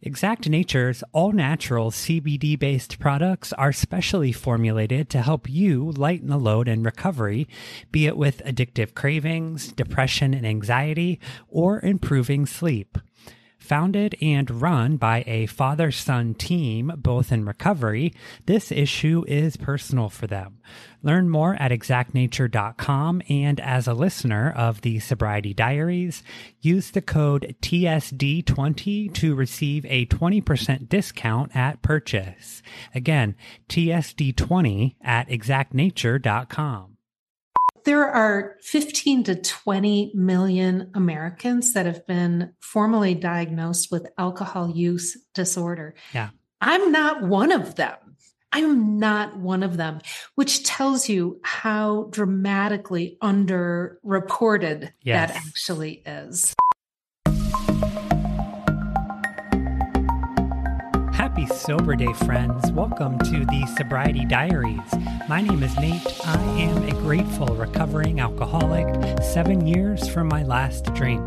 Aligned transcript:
Exact 0.00 0.48
Nature's 0.48 1.02
all 1.12 1.32
natural 1.32 1.90
CBD 1.90 2.56
based 2.56 3.00
products 3.00 3.52
are 3.54 3.72
specially 3.72 4.30
formulated 4.30 5.10
to 5.10 5.22
help 5.22 5.50
you 5.50 5.90
lighten 5.90 6.28
the 6.28 6.38
load 6.38 6.68
in 6.68 6.84
recovery, 6.84 7.48
be 7.90 8.06
it 8.06 8.16
with 8.16 8.40
addictive 8.44 8.94
cravings, 8.94 9.72
depression 9.72 10.34
and 10.34 10.46
anxiety, 10.46 11.18
or 11.48 11.80
improving 11.84 12.46
sleep. 12.46 12.96
Founded 13.58 14.16
and 14.22 14.62
run 14.62 14.96
by 14.96 15.24
a 15.26 15.46
father 15.46 15.90
son 15.90 16.34
team, 16.34 16.92
both 16.96 17.32
in 17.32 17.44
recovery, 17.44 18.14
this 18.46 18.70
issue 18.70 19.24
is 19.26 19.56
personal 19.56 20.08
for 20.08 20.26
them. 20.26 20.58
Learn 21.02 21.28
more 21.28 21.54
at 21.60 21.72
exactnature.com 21.72 23.22
and 23.28 23.60
as 23.60 23.86
a 23.86 23.94
listener 23.94 24.50
of 24.56 24.80
the 24.82 25.00
Sobriety 25.00 25.52
Diaries, 25.52 26.22
use 26.60 26.92
the 26.92 27.02
code 27.02 27.56
TSD20 27.60 29.12
to 29.14 29.34
receive 29.34 29.84
a 29.86 30.06
20% 30.06 30.88
discount 30.88 31.54
at 31.54 31.82
purchase. 31.82 32.62
Again, 32.94 33.34
TSD20 33.68 34.94
at 35.02 35.28
exactnature.com 35.28 36.87
there 37.84 38.04
are 38.04 38.56
15 38.62 39.24
to 39.24 39.34
20 39.34 40.12
million 40.14 40.90
Americans 40.94 41.72
that 41.74 41.86
have 41.86 42.06
been 42.06 42.52
formally 42.60 43.14
diagnosed 43.14 43.90
with 43.90 44.06
alcohol 44.18 44.70
use 44.70 45.16
disorder. 45.34 45.94
Yeah. 46.12 46.30
I'm 46.60 46.90
not 46.92 47.22
one 47.22 47.52
of 47.52 47.76
them. 47.76 47.96
I'm 48.50 48.98
not 48.98 49.36
one 49.36 49.62
of 49.62 49.76
them, 49.76 50.00
which 50.34 50.64
tells 50.64 51.08
you 51.08 51.38
how 51.44 52.08
dramatically 52.10 53.18
underreported 53.22 54.92
yes. 55.02 55.30
that 55.30 55.36
actually 55.36 56.02
is. 56.06 56.54
Sober 61.68 61.94
Day, 61.96 62.14
friends. 62.24 62.72
Welcome 62.72 63.18
to 63.18 63.44
the 63.44 63.66
Sobriety 63.76 64.24
Diaries. 64.24 64.90
My 65.28 65.42
name 65.42 65.62
is 65.62 65.76
Nate. 65.76 66.26
I 66.26 66.40
am 66.58 66.88
a 66.88 66.92
grateful 66.92 67.48
recovering 67.48 68.20
alcoholic, 68.20 69.22
seven 69.22 69.66
years 69.66 70.08
from 70.08 70.28
my 70.28 70.44
last 70.44 70.86
drink. 70.94 71.20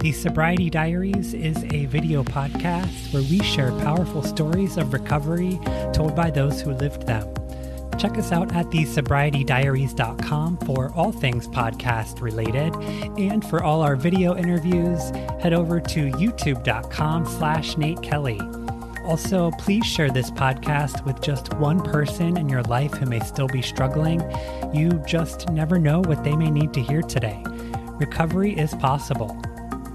The 0.00 0.12
Sobriety 0.12 0.70
Diaries 0.70 1.34
is 1.34 1.62
a 1.64 1.84
video 1.84 2.24
podcast 2.24 3.12
where 3.12 3.22
we 3.24 3.40
share 3.40 3.72
powerful 3.82 4.22
stories 4.22 4.78
of 4.78 4.94
recovery 4.94 5.60
told 5.92 6.16
by 6.16 6.30
those 6.30 6.62
who 6.62 6.72
lived 6.72 7.06
them. 7.06 7.28
Check 7.98 8.16
us 8.16 8.32
out 8.32 8.56
at 8.56 8.64
thesobrietydiaries.com 8.70 10.56
for 10.64 10.94
all 10.94 11.12
things 11.12 11.46
podcast 11.46 12.22
related. 12.22 12.74
And 13.20 13.44
for 13.44 13.62
all 13.62 13.82
our 13.82 13.96
video 13.96 14.34
interviews, 14.34 15.10
head 15.42 15.52
over 15.52 15.78
to 15.78 16.10
youtube.com 16.12 17.26
slash 17.26 17.76
Nate 17.76 18.00
Kelly. 18.00 18.40
Also, 19.08 19.50
please 19.52 19.86
share 19.86 20.10
this 20.10 20.30
podcast 20.30 21.02
with 21.06 21.22
just 21.22 21.54
one 21.54 21.80
person 21.80 22.36
in 22.36 22.46
your 22.46 22.62
life 22.64 22.92
who 22.92 23.06
may 23.06 23.20
still 23.20 23.48
be 23.48 23.62
struggling. 23.62 24.20
You 24.74 25.02
just 25.06 25.48
never 25.48 25.78
know 25.78 26.00
what 26.00 26.22
they 26.24 26.36
may 26.36 26.50
need 26.50 26.74
to 26.74 26.82
hear 26.82 27.00
today. 27.00 27.42
Recovery 27.92 28.52
is 28.52 28.74
possible. 28.74 29.40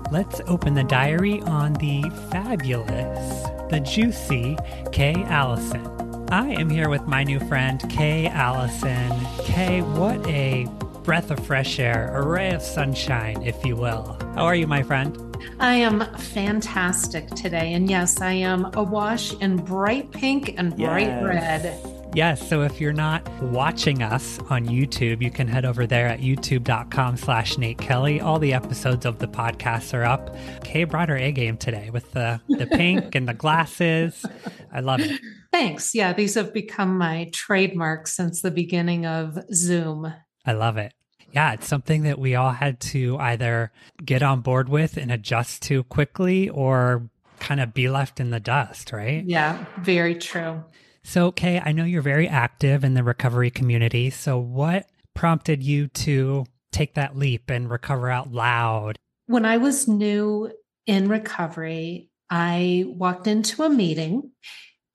Let's 0.09 0.41
open 0.47 0.73
the 0.73 0.83
diary 0.83 1.41
on 1.41 1.73
the 1.73 2.01
fabulous, 2.31 3.43
the 3.69 3.79
juicy 3.79 4.57
Kay 4.91 5.13
Allison. 5.25 5.87
I 6.31 6.49
am 6.49 6.71
here 6.71 6.89
with 6.89 7.03
my 7.03 7.23
new 7.23 7.39
friend, 7.41 7.87
Kay 7.91 8.25
Allison. 8.29 9.11
Kay, 9.43 9.83
what 9.83 10.25
a 10.25 10.65
breath 11.03 11.31
of 11.31 11.39
fresh 11.45 11.79
air, 11.79 12.15
a 12.15 12.25
ray 12.25 12.51
of 12.51 12.61
sunshine, 12.61 13.41
if 13.43 13.65
you 13.65 13.75
will. 13.75 14.17
How 14.35 14.45
are 14.45 14.55
you, 14.55 14.67
my 14.67 14.83
friend? 14.83 15.17
I 15.59 15.75
am 15.75 16.01
fantastic 16.15 17.27
today. 17.31 17.73
And 17.73 17.89
yes, 17.89 18.21
I 18.21 18.31
am 18.31 18.71
awash 18.73 19.33
in 19.35 19.57
bright 19.57 20.11
pink 20.11 20.55
and 20.57 20.75
bright 20.75 21.07
yes. 21.07 21.23
red. 21.23 21.93
Yes. 22.15 22.47
So 22.47 22.61
if 22.61 22.79
you're 22.79 22.93
not 22.93 23.27
watching 23.41 24.03
us 24.03 24.39
on 24.49 24.65
YouTube, 24.65 25.21
you 25.21 25.31
can 25.31 25.47
head 25.47 25.65
over 25.65 25.87
there 25.87 26.07
at 26.07 26.19
youtube.com 26.19 27.17
slash 27.17 27.57
Nate 27.57 27.79
Kelly. 27.79 28.21
All 28.21 28.39
the 28.39 28.53
episodes 28.53 29.05
of 29.05 29.19
the 29.19 29.27
podcast 29.27 29.93
are 29.93 30.03
up. 30.03 30.35
Kay 30.63 30.83
brought 30.83 31.09
her 31.09 31.17
A 31.17 31.31
game 31.31 31.57
today 31.57 31.89
with 31.89 32.11
the, 32.11 32.39
the 32.47 32.67
pink 32.71 33.15
and 33.15 33.27
the 33.27 33.33
glasses. 33.33 34.25
I 34.71 34.81
love 34.81 35.01
it. 35.01 35.19
Thanks. 35.51 35.95
Yeah, 35.95 36.13
these 36.13 36.35
have 36.35 36.53
become 36.53 36.97
my 36.97 37.29
trademark 37.33 38.07
since 38.07 38.41
the 38.41 38.51
beginning 38.51 39.05
of 39.05 39.37
Zoom. 39.51 40.13
I 40.45 40.53
love 40.53 40.77
it. 40.77 40.93
Yeah, 41.33 41.53
it's 41.53 41.67
something 41.67 42.03
that 42.03 42.19
we 42.19 42.35
all 42.35 42.51
had 42.51 42.79
to 42.79 43.17
either 43.17 43.71
get 44.03 44.21
on 44.21 44.41
board 44.41 44.69
with 44.69 44.97
and 44.97 45.11
adjust 45.11 45.63
to 45.63 45.83
quickly 45.85 46.47
or 46.49 47.09
kind 47.39 47.59
of 47.59 47.73
be 47.73 47.89
left 47.89 48.19
in 48.19 48.29
the 48.29 48.39
dust, 48.39 48.93
right? 48.93 49.23
Yeah, 49.25 49.65
very 49.81 50.15
true. 50.15 50.63
So, 51.03 51.31
Kay, 51.31 51.59
I 51.59 51.71
know 51.71 51.83
you're 51.83 52.01
very 52.01 52.27
active 52.27 52.83
in 52.83 52.93
the 52.93 53.03
recovery 53.03 53.49
community. 53.49 54.09
So, 54.09 54.37
what 54.37 54.87
prompted 55.15 55.63
you 55.63 55.87
to 55.87 56.45
take 56.71 56.93
that 56.93 57.17
leap 57.17 57.49
and 57.49 57.69
recover 57.69 58.09
out 58.09 58.31
loud? 58.31 58.97
When 59.25 59.45
I 59.45 59.57
was 59.57 59.87
new 59.87 60.51
in 60.85 61.09
recovery, 61.09 62.09
I 62.29 62.85
walked 62.87 63.27
into 63.27 63.63
a 63.63 63.69
meeting, 63.69 64.31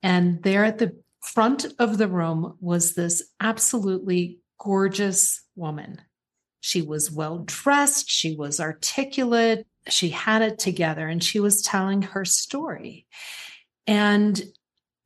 and 0.01 0.41
there 0.41 0.65
at 0.65 0.77
the 0.77 0.95
front 1.21 1.65
of 1.77 1.97
the 1.97 2.07
room 2.07 2.57
was 2.59 2.95
this 2.95 3.23
absolutely 3.39 4.39
gorgeous 4.59 5.41
woman. 5.55 6.01
She 6.61 6.81
was 6.81 7.11
well 7.11 7.39
dressed, 7.39 8.09
she 8.09 8.35
was 8.35 8.59
articulate, 8.59 9.65
she 9.87 10.09
had 10.09 10.41
it 10.41 10.59
together, 10.59 11.07
and 11.07 11.23
she 11.23 11.39
was 11.39 11.61
telling 11.61 12.01
her 12.01 12.25
story. 12.25 13.05
And 13.87 14.41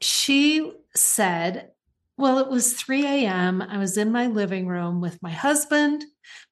she 0.01 0.73
said, 0.95 1.71
Well, 2.17 2.39
it 2.39 2.49
was 2.49 2.73
3 2.73 3.05
a.m. 3.05 3.61
I 3.61 3.77
was 3.77 3.97
in 3.97 4.11
my 4.11 4.27
living 4.27 4.67
room 4.67 4.99
with 5.01 5.21
my 5.21 5.31
husband, 5.31 6.03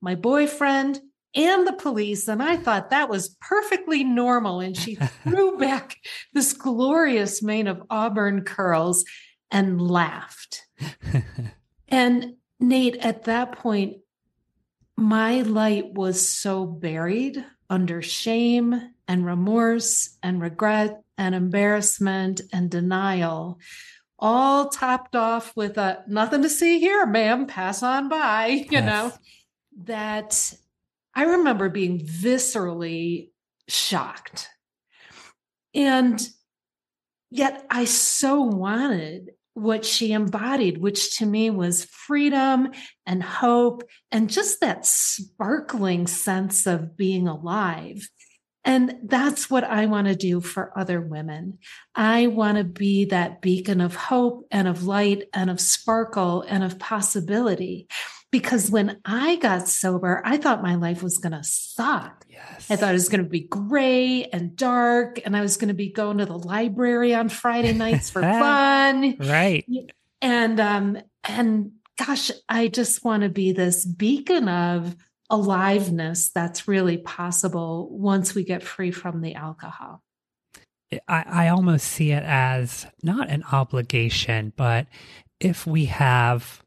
my 0.02 0.16
boyfriend, 0.16 1.02
and 1.36 1.66
the 1.66 1.74
police. 1.74 2.28
And 2.28 2.42
I 2.42 2.58
thought 2.58 2.90
that 2.90 3.10
was 3.10 3.36
perfectly 3.42 4.04
normal. 4.04 4.60
And 4.60 4.76
she 4.78 4.96
threw 5.24 5.58
back 5.58 5.98
this 6.34 6.54
glorious 6.54 7.42
mane 7.42 7.68
of 7.68 7.84
auburn 7.90 8.44
curls 8.44 9.06
and 9.50 9.82
laughed. 9.82 10.66
and 11.88 12.36
Nate, 12.60 12.98
at 12.98 13.24
that 13.24 13.54
point, 13.54 13.98
my 15.02 15.42
light 15.42 15.94
was 15.94 16.28
so 16.28 16.66
buried 16.66 17.44
under 17.70 18.02
shame 18.02 18.94
and 19.08 19.26
remorse 19.26 20.18
and 20.22 20.42
regret 20.42 21.02
and 21.18 21.34
embarrassment 21.34 22.42
and 22.54 22.70
denial, 22.70 23.60
all 24.20 24.70
topped 24.70 25.16
off 25.16 25.56
with 25.56 25.78
a 25.78 26.04
nothing 26.08 26.44
to 26.44 26.50
see 26.50 26.80
here, 26.80 27.06
ma'am, 27.06 27.48
pass 27.48 27.82
on 27.82 28.10
by, 28.10 28.48
you 28.48 28.66
yes. 28.70 28.86
know, 28.86 29.12
that 29.86 30.54
I 31.16 31.24
remember 31.24 31.70
being 31.70 32.00
viscerally 32.00 33.32
shocked. 33.68 34.48
And 35.74 36.22
yet 37.30 37.66
I 37.70 37.86
so 37.86 38.42
wanted 38.42 39.32
what 39.54 39.86
she 39.86 40.14
embodied, 40.14 40.78
which 40.78 41.18
to 41.18 41.26
me 41.26 41.50
was 41.50 41.86
freedom 41.86 42.72
and 43.06 43.22
hope 43.22 43.84
and 44.12 44.30
just 44.30 44.62
that 44.62 44.86
sparkling 44.86 46.08
sense 46.08 46.66
of 46.66 46.96
being 46.96 47.28
alive. 47.28 48.08
And 48.64 48.96
that's 49.04 49.50
what 49.50 49.64
I 49.64 49.88
want 49.88 50.08
to 50.08 50.16
do 50.16 50.40
for 50.40 50.78
other 50.78 51.02
women. 51.02 51.58
I 51.96 52.28
want 52.28 52.58
to 52.60 52.64
be 52.64 53.06
that 53.06 53.42
beacon 53.42 53.82
of 53.82 53.96
hope 53.96 54.46
and 54.52 54.68
of 54.68 54.84
light 54.84 55.24
and 55.34 55.50
of 55.50 55.60
sparkle 55.60 56.44
and 56.48 56.64
of 56.64 56.78
possibility. 56.78 57.88
Because 58.32 58.72
when 58.72 59.00
I 59.04 59.36
got 59.36 59.68
sober, 59.68 60.22
I 60.24 60.38
thought 60.38 60.64
my 60.64 60.76
life 60.76 61.04
was 61.04 61.18
going 61.18 61.34
to 61.34 61.44
suck. 61.44 62.26
Yes. 62.30 62.72
I 62.72 62.78
thought 62.78 62.92
it 62.92 62.94
was 62.94 63.10
going 63.10 63.24
to 63.24 63.30
be 63.30 63.42
gray 63.42 64.24
and 64.26 64.56
dark, 64.56 65.20
and 65.26 65.36
I 65.36 65.42
was 65.42 65.58
going 65.58 65.68
to 65.68 65.74
be 65.74 65.92
going 65.92 66.20
to 66.20 66.26
the 66.26 66.38
library 66.38 67.14
on 67.14 67.28
Friday 67.28 67.74
nights 67.74 68.10
for 68.10 68.22
fun. 68.22 69.18
Right. 69.20 69.66
And 70.22 70.60
um, 70.60 70.98
and 71.26 71.72
gosh, 71.98 72.32
I 72.48 72.70
just 72.70 73.04
want 73.04 73.24
to 73.24 73.30
be 73.30 73.52
this 73.52 73.86
beacon 73.86 74.48
of 74.48 74.96
aliveness 75.30 76.30
that's 76.30 76.68
really 76.68 76.98
possible 76.98 77.90
once 77.92 78.36
we 78.36 78.44
get 78.44 78.64
free 78.64 78.92
from 78.92 79.22
the 79.22 79.36
alcohol. 79.36 80.02
I, 81.08 81.24
I 81.26 81.48
almost 81.50 81.88
see 81.88 82.12
it 82.12 82.24
as 82.24 82.86
not 83.02 83.30
an 83.30 83.44
obligation, 83.52 84.52
but 84.56 84.88
if 85.40 85.66
we 85.66 85.86
have 85.86 86.62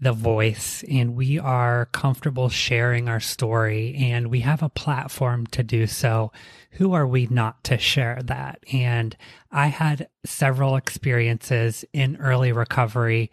the 0.00 0.12
voice 0.12 0.84
and 0.88 1.14
we 1.14 1.38
are 1.38 1.86
comfortable 1.86 2.48
sharing 2.48 3.08
our 3.08 3.20
story 3.20 3.94
and 3.98 4.28
we 4.28 4.40
have 4.40 4.62
a 4.62 4.68
platform 4.68 5.46
to 5.48 5.62
do 5.62 5.86
so, 5.86 6.32
who 6.72 6.92
are 6.92 7.06
we 7.06 7.26
not 7.30 7.62
to 7.64 7.78
share 7.78 8.20
that? 8.24 8.58
And 8.72 9.16
I 9.50 9.68
had 9.68 10.08
several 10.24 10.76
experiences 10.76 11.84
in 11.92 12.16
early 12.16 12.52
recovery, 12.52 13.30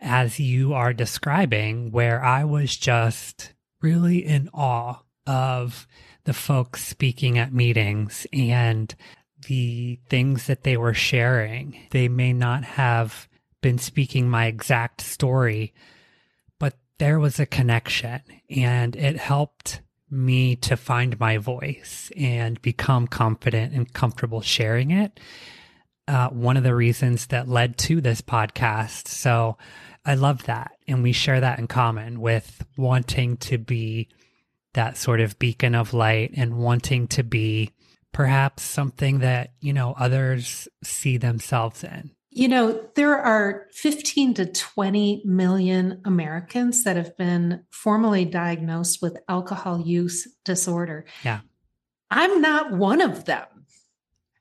as 0.00 0.40
you 0.40 0.72
are 0.72 0.92
describing, 0.92 1.90
where 1.90 2.24
I 2.24 2.44
was 2.44 2.76
just 2.76 3.52
really 3.80 4.24
in 4.24 4.48
awe 4.54 5.00
of 5.26 5.86
the 6.24 6.32
folks 6.32 6.84
speaking 6.84 7.38
at 7.38 7.52
meetings 7.52 8.26
and 8.32 8.94
the 9.48 9.98
things 10.08 10.46
that 10.46 10.62
they 10.62 10.76
were 10.76 10.94
sharing. 10.94 11.76
They 11.90 12.08
may 12.08 12.32
not 12.32 12.64
have 12.64 13.28
been 13.62 13.78
speaking 13.78 14.28
my 14.28 14.46
exact 14.46 15.00
story, 15.00 15.72
but 16.58 16.74
there 16.98 17.18
was 17.18 17.40
a 17.40 17.46
connection 17.46 18.20
and 18.50 18.94
it 18.94 19.16
helped 19.16 19.80
me 20.10 20.54
to 20.56 20.76
find 20.76 21.18
my 21.18 21.38
voice 21.38 22.12
and 22.16 22.60
become 22.60 23.06
confident 23.06 23.72
and 23.72 23.92
comfortable 23.94 24.42
sharing 24.42 24.90
it. 24.90 25.18
Uh, 26.06 26.28
one 26.28 26.58
of 26.58 26.64
the 26.64 26.74
reasons 26.74 27.28
that 27.28 27.48
led 27.48 27.78
to 27.78 28.00
this 28.00 28.20
podcast. 28.20 29.08
So 29.08 29.56
I 30.04 30.14
love 30.14 30.44
that. 30.44 30.72
And 30.86 31.02
we 31.02 31.12
share 31.12 31.40
that 31.40 31.58
in 31.58 31.66
common 31.66 32.20
with 32.20 32.66
wanting 32.76 33.38
to 33.38 33.56
be 33.56 34.08
that 34.74 34.96
sort 34.96 35.20
of 35.20 35.38
beacon 35.38 35.74
of 35.74 35.94
light 35.94 36.32
and 36.36 36.58
wanting 36.58 37.06
to 37.08 37.22
be 37.22 37.70
perhaps 38.12 38.62
something 38.62 39.20
that, 39.20 39.52
you 39.60 39.72
know, 39.72 39.94
others 39.98 40.68
see 40.82 41.16
themselves 41.16 41.84
in. 41.84 42.10
You 42.34 42.48
know, 42.48 42.88
there 42.94 43.18
are 43.18 43.66
15 43.72 44.34
to 44.34 44.46
20 44.46 45.22
million 45.26 46.00
Americans 46.06 46.84
that 46.84 46.96
have 46.96 47.14
been 47.18 47.64
formally 47.70 48.24
diagnosed 48.24 49.02
with 49.02 49.18
alcohol 49.28 49.80
use 49.80 50.26
disorder. 50.44 51.04
Yeah. 51.24 51.40
I'm 52.10 52.40
not 52.40 52.72
one 52.72 53.02
of 53.02 53.26
them. 53.26 53.46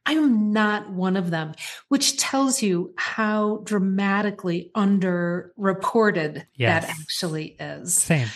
I'm 0.06 0.52
not 0.52 0.90
one 0.90 1.16
of 1.16 1.32
them, 1.32 1.54
which 1.90 2.18
tells 2.18 2.62
you 2.62 2.94
how 2.98 3.58
dramatically 3.66 4.72
underreported 4.76 6.46
yes. 6.56 6.86
that 6.86 6.90
actually 6.90 7.56
is. 7.60 7.96
Same. 7.96 8.28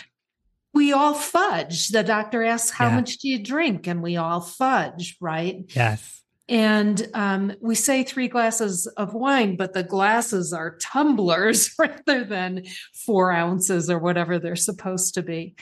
We 0.72 0.92
all 0.92 1.14
fudge. 1.14 1.88
The 1.88 2.02
doctor 2.02 2.44
asks, 2.44 2.70
How 2.70 2.88
yeah. 2.88 2.96
much 2.96 3.18
do 3.18 3.28
you 3.28 3.42
drink? 3.42 3.86
And 3.86 4.02
we 4.02 4.16
all 4.16 4.40
fudge, 4.40 5.16
right? 5.20 5.64
Yes. 5.74 6.22
And 6.48 7.08
um, 7.12 7.54
we 7.60 7.74
say 7.74 8.04
three 8.04 8.28
glasses 8.28 8.86
of 8.86 9.14
wine, 9.14 9.56
but 9.56 9.72
the 9.72 9.82
glasses 9.82 10.52
are 10.52 10.76
tumblers 10.78 11.74
rather 11.78 12.24
than 12.24 12.64
four 13.04 13.32
ounces 13.32 13.90
or 13.90 13.98
whatever 13.98 14.38
they're 14.38 14.56
supposed 14.56 15.14
to 15.14 15.22
be. 15.22 15.56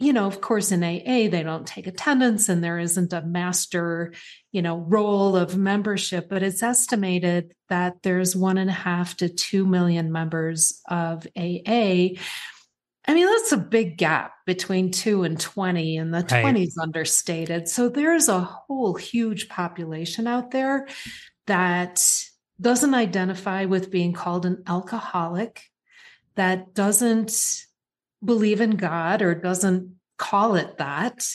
You 0.00 0.12
know, 0.12 0.26
of 0.26 0.40
course, 0.40 0.72
in 0.72 0.82
AA, 0.82 1.30
they 1.30 1.42
don't 1.42 1.66
take 1.66 1.86
attendance 1.86 2.48
and 2.48 2.62
there 2.62 2.78
isn't 2.78 3.12
a 3.12 3.22
master, 3.22 4.12
you 4.52 4.60
know, 4.60 4.76
roll 4.76 5.36
of 5.36 5.56
membership, 5.56 6.28
but 6.28 6.42
it's 6.42 6.62
estimated 6.62 7.54
that 7.68 8.02
there's 8.02 8.36
one 8.36 8.58
and 8.58 8.68
a 8.68 8.74
half 8.74 9.16
to 9.18 9.28
two 9.28 9.64
million 9.64 10.12
members 10.12 10.82
of 10.88 11.26
AA 11.36 12.08
I 13.06 13.12
mean, 13.14 13.26
that's 13.26 13.52
a 13.52 13.58
big 13.58 13.98
gap 13.98 14.32
between 14.46 14.90
two 14.90 15.24
and 15.24 15.38
20, 15.38 15.98
and 15.98 16.12
the 16.12 16.26
right. 16.30 16.40
20 16.40 16.62
is 16.62 16.78
understated. 16.78 17.68
So 17.68 17.88
there's 17.88 18.28
a 18.28 18.40
whole 18.40 18.94
huge 18.94 19.48
population 19.48 20.26
out 20.26 20.50
there 20.52 20.88
that 21.46 22.02
doesn't 22.60 22.94
identify 22.94 23.66
with 23.66 23.90
being 23.90 24.12
called 24.14 24.46
an 24.46 24.62
alcoholic, 24.66 25.64
that 26.36 26.72
doesn't 26.74 27.64
believe 28.24 28.60
in 28.62 28.76
God 28.76 29.20
or 29.20 29.34
doesn't 29.34 29.96
call 30.16 30.54
it 30.54 30.78
that, 30.78 31.26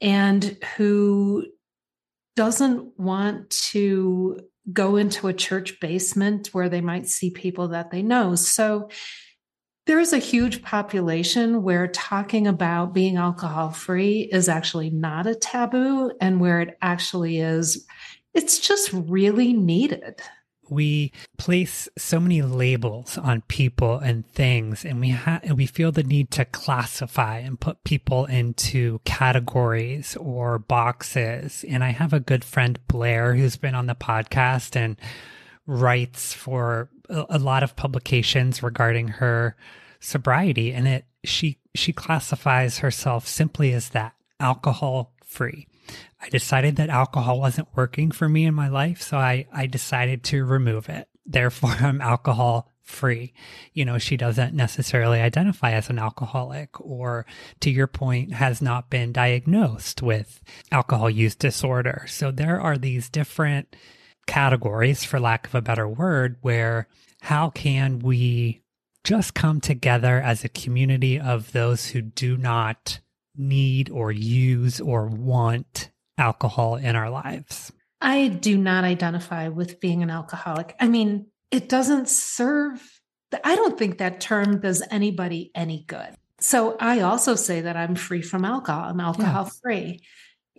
and 0.00 0.56
who 0.76 1.44
doesn't 2.34 2.98
want 2.98 3.50
to 3.50 4.40
go 4.72 4.96
into 4.96 5.28
a 5.28 5.34
church 5.34 5.78
basement 5.80 6.48
where 6.52 6.70
they 6.70 6.80
might 6.80 7.08
see 7.08 7.30
people 7.30 7.68
that 7.68 7.90
they 7.90 8.02
know. 8.02 8.34
So 8.34 8.88
there 9.86 10.00
is 10.00 10.12
a 10.12 10.18
huge 10.18 10.62
population 10.62 11.62
where 11.62 11.88
talking 11.88 12.46
about 12.46 12.94
being 12.94 13.16
alcohol 13.16 13.70
free 13.70 14.22
is 14.32 14.48
actually 14.48 14.90
not 14.90 15.26
a 15.26 15.34
taboo, 15.34 16.12
and 16.20 16.40
where 16.40 16.60
it 16.60 16.78
actually 16.80 17.38
is, 17.38 17.86
it's 18.32 18.58
just 18.58 18.90
really 18.92 19.52
needed. 19.52 20.20
We 20.70 21.12
place 21.36 21.90
so 21.98 22.18
many 22.18 22.40
labels 22.40 23.18
on 23.18 23.42
people 23.42 23.98
and 23.98 24.26
things, 24.26 24.86
and 24.86 24.98
we 25.00 25.10
ha- 25.10 25.40
and 25.42 25.58
we 25.58 25.66
feel 25.66 25.92
the 25.92 26.02
need 26.02 26.30
to 26.32 26.46
classify 26.46 27.40
and 27.40 27.60
put 27.60 27.84
people 27.84 28.24
into 28.24 29.00
categories 29.04 30.16
or 30.16 30.58
boxes. 30.58 31.66
And 31.68 31.84
I 31.84 31.90
have 31.90 32.14
a 32.14 32.20
good 32.20 32.44
friend 32.44 32.78
Blair 32.88 33.34
who's 33.34 33.58
been 33.58 33.74
on 33.74 33.86
the 33.86 33.94
podcast 33.94 34.74
and 34.74 34.96
writes 35.66 36.32
for 36.32 36.88
a 37.08 37.38
lot 37.38 37.62
of 37.62 37.76
publications 37.76 38.62
regarding 38.62 39.08
her 39.08 39.56
sobriety 40.00 40.72
and 40.72 40.86
it 40.86 41.06
she 41.24 41.58
she 41.74 41.92
classifies 41.92 42.78
herself 42.78 43.26
simply 43.26 43.72
as 43.72 43.90
that 43.90 44.14
alcohol 44.38 45.12
free. 45.24 45.66
I 46.20 46.28
decided 46.28 46.76
that 46.76 46.90
alcohol 46.90 47.40
wasn't 47.40 47.68
working 47.74 48.10
for 48.10 48.28
me 48.28 48.44
in 48.44 48.54
my 48.54 48.68
life 48.68 49.00
so 49.00 49.16
i 49.16 49.46
i 49.52 49.66
decided 49.66 50.22
to 50.24 50.44
remove 50.44 50.88
it. 50.88 51.08
Therefore 51.26 51.74
i'm 51.80 52.00
alcohol 52.00 52.70
free. 52.82 53.32
You 53.72 53.86
know 53.86 53.98
she 53.98 54.16
doesn't 54.16 54.54
necessarily 54.54 55.20
identify 55.20 55.72
as 55.72 55.88
an 55.88 55.98
alcoholic 55.98 56.78
or 56.80 57.24
to 57.60 57.70
your 57.70 57.86
point 57.86 58.34
has 58.34 58.60
not 58.60 58.90
been 58.90 59.12
diagnosed 59.12 60.02
with 60.02 60.42
alcohol 60.70 61.08
use 61.08 61.34
disorder. 61.34 62.04
So 62.08 62.30
there 62.30 62.60
are 62.60 62.76
these 62.76 63.08
different 63.08 63.74
categories, 64.26 65.04
for 65.04 65.20
lack 65.20 65.46
of 65.46 65.54
a 65.54 65.62
better 65.62 65.88
word, 65.88 66.36
where 66.40 66.88
how 67.22 67.50
can 67.50 67.98
we 68.00 68.62
just 69.04 69.34
come 69.34 69.60
together 69.60 70.20
as 70.20 70.44
a 70.44 70.48
community 70.48 71.20
of 71.20 71.52
those 71.52 71.86
who 71.86 72.00
do 72.00 72.36
not 72.36 73.00
need 73.36 73.90
or 73.90 74.10
use 74.12 74.80
or 74.80 75.06
want 75.06 75.90
alcohol 76.18 76.76
in 76.76 76.96
our 76.96 77.10
lives? 77.10 77.72
I 78.00 78.28
do 78.28 78.58
not 78.58 78.84
identify 78.84 79.48
with 79.48 79.80
being 79.80 80.02
an 80.02 80.10
alcoholic. 80.10 80.74
I 80.78 80.88
mean, 80.88 81.26
it 81.50 81.68
doesn't 81.68 82.08
serve, 82.08 83.00
I 83.42 83.56
don't 83.56 83.78
think 83.78 83.98
that 83.98 84.20
term 84.20 84.60
does 84.60 84.82
anybody 84.90 85.50
any 85.54 85.84
good. 85.86 86.14
So 86.38 86.76
I 86.78 87.00
also 87.00 87.34
say 87.34 87.62
that 87.62 87.76
I'm 87.76 87.94
free 87.94 88.20
from 88.20 88.44
alcohol, 88.44 88.90
I'm 88.90 89.00
alcohol 89.00 89.50
free. 89.62 90.02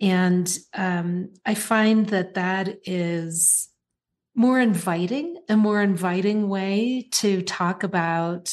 And 0.00 0.58
um, 0.74 1.30
I 1.44 1.54
find 1.54 2.06
that 2.08 2.34
that 2.34 2.80
is 2.84 3.68
more 4.34 4.60
inviting, 4.60 5.36
a 5.48 5.56
more 5.56 5.80
inviting 5.80 6.48
way 6.48 7.08
to 7.12 7.40
talk 7.42 7.82
about 7.82 8.52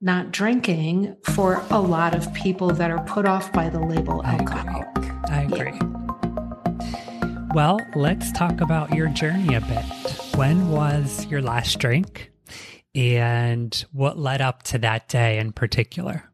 not 0.00 0.30
drinking 0.32 1.16
for 1.24 1.64
a 1.70 1.80
lot 1.80 2.14
of 2.14 2.32
people 2.34 2.70
that 2.70 2.90
are 2.90 3.02
put 3.04 3.26
off 3.26 3.52
by 3.52 3.68
the 3.68 3.80
label 3.80 4.20
I. 4.24 4.36
Agree. 4.36 5.10
I 5.28 5.42
agree. 5.42 5.72
Yeah. 5.72 5.96
Well, 7.54 7.80
let's 7.94 8.30
talk 8.32 8.60
about 8.60 8.94
your 8.94 9.08
journey 9.08 9.54
a 9.54 9.60
bit. 9.60 9.84
When 10.36 10.68
was 10.68 11.24
your 11.26 11.40
last 11.40 11.78
drink? 11.78 12.30
And 12.94 13.84
what 13.92 14.18
led 14.18 14.40
up 14.40 14.62
to 14.64 14.78
that 14.78 15.08
day 15.08 15.38
in 15.38 15.52
particular? 15.52 16.30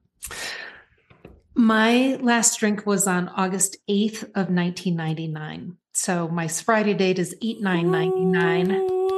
My 1.54 2.18
last 2.20 2.58
drink 2.58 2.86
was 2.86 3.06
on 3.06 3.28
August 3.28 3.76
8th 3.88 4.22
of 4.22 4.48
1999. 4.48 5.76
So 5.92 6.28
my 6.28 6.48
Friday 6.48 6.94
date 6.94 7.18
is 7.18 7.36
8 7.42 7.60
9 7.60 7.90
99. 7.90 8.70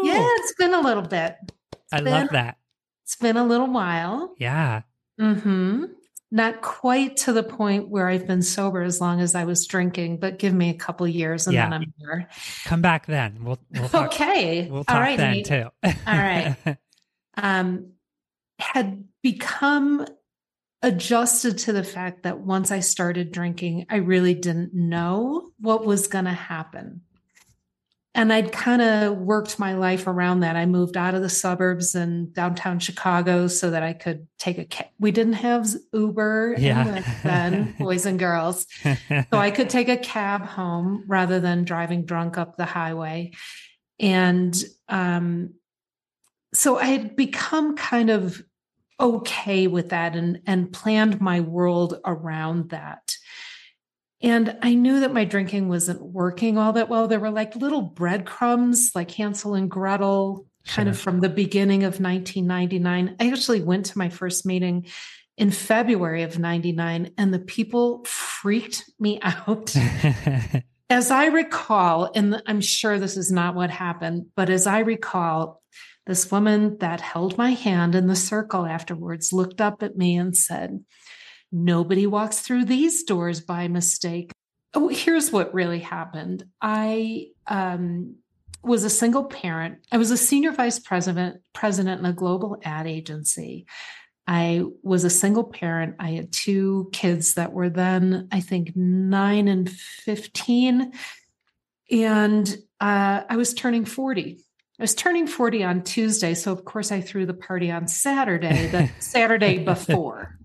Yeah, 0.05 0.27
it's 0.39 0.55
been 0.55 0.75
a 0.75 0.81
little 0.81 1.03
bit. 1.03 1.37
It's 1.73 1.93
I 1.93 2.01
been, 2.01 2.13
love 2.13 2.29
that. 2.31 2.59
It's 3.05 3.17
been 3.17 3.37
a 3.37 3.45
little 3.45 3.69
while. 3.69 4.35
Yeah. 4.39 4.83
Mm-hmm. 5.21 5.85
Not 6.33 6.63
quite 6.63 7.19
to 7.19 7.33
the 7.33 7.45
point 7.45 7.89
where 7.89 8.09
I've 8.09 8.27
been 8.27 8.43
sober 8.43 8.83
as 8.83 9.01
long 9.01 9.21
as 9.21 9.37
I 9.37 9.45
was 9.45 9.67
drinking, 9.67 10.19
but 10.19 10.41
give 10.41 10.53
me 10.53 10.71
a 10.71 10.75
couple 10.75 11.07
years 11.07 11.47
and 11.47 11.55
yeah. 11.55 11.67
then 11.67 11.73
I'm 11.75 11.95
here. 11.97 12.29
Come 12.65 12.83
back 12.83 13.07
then. 13.07 13.45
We'll, 13.45 13.61
we'll 13.71 13.89
talk, 13.89 14.13
okay. 14.13 14.69
We'll 14.69 14.83
talk 14.83 14.97
All 14.97 15.01
right, 15.01 15.17
then 15.17 15.33
Nate. 15.35 15.47
too. 15.47 15.69
All 15.85 15.93
right. 16.07 16.57
Um, 17.37 17.95
had 18.61 19.09
become 19.21 20.07
adjusted 20.85 21.57
to 21.57 21.73
the 21.73 21.83
fact 21.83 22.25
that 22.25 22.41
once 22.41 22.71
I 22.71 22.81
started 22.81 23.33
drinking, 23.33 23.87
I 23.89 23.97
really 23.97 24.35
didn't 24.35 24.75
know 24.75 25.51
what 25.59 25.87
was 25.87 26.09
going 26.09 26.27
to 26.27 26.33
happen. 26.33 27.01
And 28.15 28.33
I'd 28.33 28.53
kind 28.53 28.83
of 28.83 29.17
worked 29.17 29.59
my 29.59 29.75
life 29.75 30.07
around 30.07 30.41
that. 30.41 30.55
I 30.55 30.67
moved 30.67 30.97
out 30.97 31.15
of 31.15 31.23
the 31.23 31.31
suburbs 31.31 31.95
and 31.95 32.33
downtown 32.33 32.79
Chicago 32.79 33.49
so 33.49 33.71
that 33.71 33.83
I 33.83 33.95
could 33.95 34.29
take 34.39 34.59
a 34.59 34.65
cab. 34.65 34.87
We 35.01 35.11
didn't 35.11 35.33
have 35.33 35.69
Uber 35.93 36.57
yeah. 36.59 37.03
then, 37.25 37.75
boys 37.79 38.07
and 38.07 38.19
girls. 38.19 38.67
So 38.85 39.25
I 39.33 39.51
could 39.51 39.71
take 39.71 39.89
a 39.89 39.97
cab 39.97 40.43
home 40.43 41.05
rather 41.09 41.41
than 41.41 41.65
driving 41.65 42.05
drunk 42.05 42.37
up 42.39 42.57
the 42.57 42.67
highway. 42.67 43.33
And 43.99 44.55
um, 44.89 45.55
so 46.53 46.79
I 46.79 46.85
had 46.85 47.17
become 47.17 47.75
kind 47.75 48.11
of 48.11 48.41
okay 48.99 49.67
with 49.67 49.91
that 49.91 50.17
and 50.17 50.41
and 50.47 50.73
planned 50.73 51.21
my 51.21 51.41
world 51.41 52.01
around 52.05 52.71
that. 52.71 53.17
And 54.23 54.57
i 54.63 54.75
knew 54.75 55.01
that 55.01 55.13
my 55.13 55.25
drinking 55.25 55.69
wasn't 55.69 56.03
working 56.03 56.59
all 56.59 56.73
that 56.75 56.89
well. 56.89 57.09
There 57.09 57.21
were 57.21 57.31
like 57.31 57.57
little 57.57 57.83
breadcrumbs 57.83 58.93
like 58.95 59.11
hansel 59.11 59.55
and 59.55 59.71
gretel 59.71 60.47
kind 60.67 60.89
of 60.89 60.99
from 60.99 61.21
the 61.21 61.29
beginning 61.29 61.83
of 61.83 62.01
1999 62.01 63.17
i 63.21 63.31
actually 63.31 63.61
went 63.61 63.85
to 63.85 63.99
my 63.99 64.09
first 64.09 64.47
meeting 64.47 64.87
in 65.37 65.51
february 65.51 66.23
of 66.23 66.39
99 66.39 67.11
and 67.19 67.35
the 67.35 67.39
people 67.39 68.03
freaked 68.45 68.85
me 69.01 69.19
out. 69.23 69.75
As 70.91 71.11
I 71.11 71.27
recall, 71.27 72.11
and 72.15 72.43
I'm 72.47 72.61
sure 72.61 72.99
this 72.99 73.17
is 73.17 73.33
not 73.33 73.55
what 73.55 73.71
happened, 73.71 74.27
but 74.37 74.51
as 74.51 74.67
I 74.67 74.81
recall, 74.81 75.63
this 76.07 76.31
woman 76.31 76.79
that 76.79 77.01
held 77.01 77.39
my 77.39 77.53
hand 77.53 77.95
in 77.95 78.07
the 78.07 78.17
circle 78.17 78.67
afterwards 78.67 79.33
looked 79.33 79.61
up 79.61 79.83
at 79.83 79.97
me 79.97 80.17
and 80.17 80.37
said, 80.37 80.85
Nobody 81.51 82.07
walks 82.07 82.41
through 82.41 82.65
these 82.65 83.05
doors 83.05 83.41
by 83.41 83.69
mistake. 83.69 84.33
Oh, 84.75 84.89
here's 84.89 85.31
what 85.31 85.55
really 85.55 85.79
happened. 85.79 86.45
I 86.61 87.29
um, 87.47 88.17
was 88.65 88.83
a 88.83 88.91
single 88.91 89.25
parent. 89.25 89.79
I 89.93 89.99
was 89.99 90.11
a 90.11 90.17
senior 90.17 90.51
vice 90.51 90.81
president, 90.81 91.41
president 91.53 92.01
in 92.01 92.07
a 92.07 92.13
global 92.13 92.59
ad 92.65 92.89
agency. 92.89 93.67
I 94.27 94.65
was 94.83 95.05
a 95.05 95.11
single 95.11 95.45
parent. 95.45 95.97
I 95.99 96.13
had 96.13 96.33
two 96.33 96.89
kids 96.93 97.35
that 97.35 97.53
were 97.53 97.69
then, 97.69 98.29
I 98.33 98.41
think, 98.41 98.75
nine 98.75 99.49
and 99.49 99.71
15. 99.71 100.93
And 101.91 102.57
uh, 102.81 103.23
I 103.29 103.37
was 103.37 103.55
turning 103.55 103.85
40. 103.85 104.44
I 104.79 104.83
was 104.83 104.95
turning 104.95 105.29
40 105.29 105.63
on 105.63 105.83
Tuesday. 105.83 106.35
So, 106.35 106.51
of 106.51 106.65
course, 106.65 106.91
I 106.91 107.01
threw 107.01 107.27
the 107.27 107.35
party 107.35 107.71
on 107.71 107.87
Saturday, 107.87 108.67
the 108.69 108.91
Saturday 108.99 109.59
before. 109.59 110.37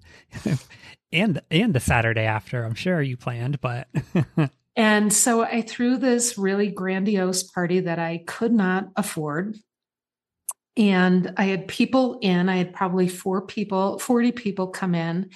and 1.11 1.41
and 1.49 1.73
the 1.73 1.79
Saturday 1.79 2.25
after, 2.25 2.63
I'm 2.63 2.75
sure 2.75 3.01
you 3.01 3.17
planned, 3.17 3.59
but 3.59 3.87
and 4.75 5.11
so 5.11 5.41
I 5.41 5.63
threw 5.63 5.97
this 5.97 6.37
really 6.37 6.69
grandiose 6.69 7.41
party 7.43 7.79
that 7.81 7.97
I 7.97 8.23
could 8.27 8.53
not 8.53 8.89
afford. 8.95 9.57
And 10.77 11.33
I 11.35 11.45
had 11.45 11.67
people 11.67 12.19
in, 12.21 12.49
I 12.49 12.57
had 12.57 12.73
probably 12.73 13.07
four 13.07 13.41
people, 13.41 13.97
40 13.97 14.31
people 14.31 14.67
come 14.67 14.93
in. 14.93 15.31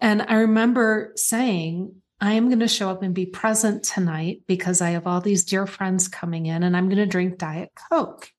And 0.00 0.22
I 0.22 0.36
remember 0.36 1.12
saying, 1.16 1.94
I 2.20 2.34
am 2.34 2.46
going 2.46 2.60
to 2.60 2.68
show 2.68 2.90
up 2.90 3.02
and 3.02 3.14
be 3.14 3.26
present 3.26 3.82
tonight 3.82 4.42
because 4.46 4.80
I 4.80 4.90
have 4.90 5.06
all 5.06 5.20
these 5.20 5.44
dear 5.44 5.66
friends 5.66 6.08
coming 6.08 6.46
in 6.46 6.62
and 6.62 6.76
I'm 6.76 6.88
going 6.88 6.98
to 6.98 7.06
drink 7.06 7.38
Diet 7.38 7.72
Coke. 7.90 8.30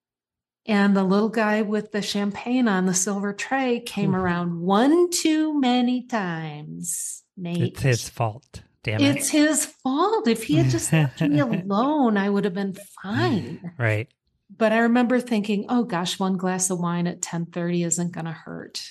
And 0.66 0.98
the 0.98 1.04
little 1.04 1.30
guy 1.30 1.62
with 1.62 1.92
the 1.92 2.02
champagne 2.02 2.68
on 2.68 2.86
the 2.88 2.94
silver 2.94 3.34
tray 3.34 3.82
came 3.82 4.12
mm-hmm. 4.12 4.16
around 4.16 4.60
one 4.62 5.10
too 5.12 5.60
many 5.60 6.08
times. 6.08 7.24
Nate. 7.38 7.62
It's 7.62 7.82
his 7.82 8.10
fault. 8.10 8.64
Damn 8.84 9.02
it. 9.02 9.18
It's 9.18 9.30
his 9.30 9.66
fault. 9.66 10.28
If 10.28 10.44
he 10.44 10.56
had 10.56 10.70
just 10.70 10.92
left 10.92 11.22
me 11.22 11.40
alone, 11.40 12.18
I 12.18 12.30
would 12.30 12.46
have 12.46 12.54
been 12.54 12.76
fine. 13.04 13.74
Right. 13.78 14.08
But 14.56 14.72
I 14.72 14.80
remember 14.80 15.20
thinking, 15.20 15.66
oh 15.70 15.84
gosh, 15.84 16.20
one 16.20 16.38
glass 16.38 16.70
of 16.70 16.80
wine 16.80 17.08
at 17.08 17.16
1030 17.16 17.84
isn't 17.84 18.12
going 18.12 18.26
to 18.26 18.32
hurt. 18.32 18.82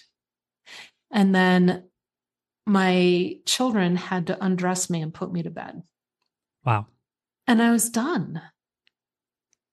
And 1.11 1.35
then 1.35 1.85
my 2.67 3.39
children 3.47 3.97
had 3.97 4.29
to 4.29 4.45
undress 4.45 4.89
me 4.89 5.03
and 5.03 5.13
put 5.13 5.33
me 5.33 5.43
to 5.43 5.51
bed. 5.51 5.83
Wow. 6.65 6.87
And 7.47 7.63
I 7.63 7.71
was 7.71 7.91
done. 7.91 8.41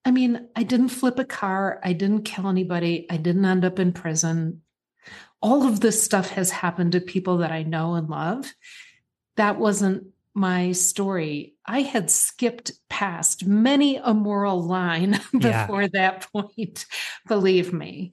I 0.03 0.11
mean, 0.11 0.47
I 0.55 0.63
didn't 0.63 0.89
flip 0.89 1.19
a 1.19 1.25
car. 1.25 1.79
I 1.83 1.93
didn't 1.93 2.23
kill 2.23 2.47
anybody. 2.47 3.05
I 3.09 3.17
didn't 3.17 3.45
end 3.45 3.63
up 3.63 3.79
in 3.79 3.93
prison. 3.93 4.61
All 5.41 5.65
of 5.65 5.79
this 5.79 6.03
stuff 6.03 6.31
has 6.31 6.51
happened 6.51 6.93
to 6.93 7.01
people 7.01 7.37
that 7.37 7.51
I 7.51 7.63
know 7.63 7.95
and 7.95 8.09
love. 8.09 8.51
That 9.37 9.57
wasn't 9.57 10.07
my 10.33 10.71
story. 10.71 11.55
I 11.65 11.81
had 11.81 12.09
skipped 12.09 12.71
past 12.89 13.45
many 13.45 13.97
a 13.97 14.13
moral 14.13 14.61
line 14.61 15.19
before 15.31 15.83
yeah. 15.83 15.89
that 15.93 16.27
point, 16.31 16.85
believe 17.27 17.73
me. 17.73 18.11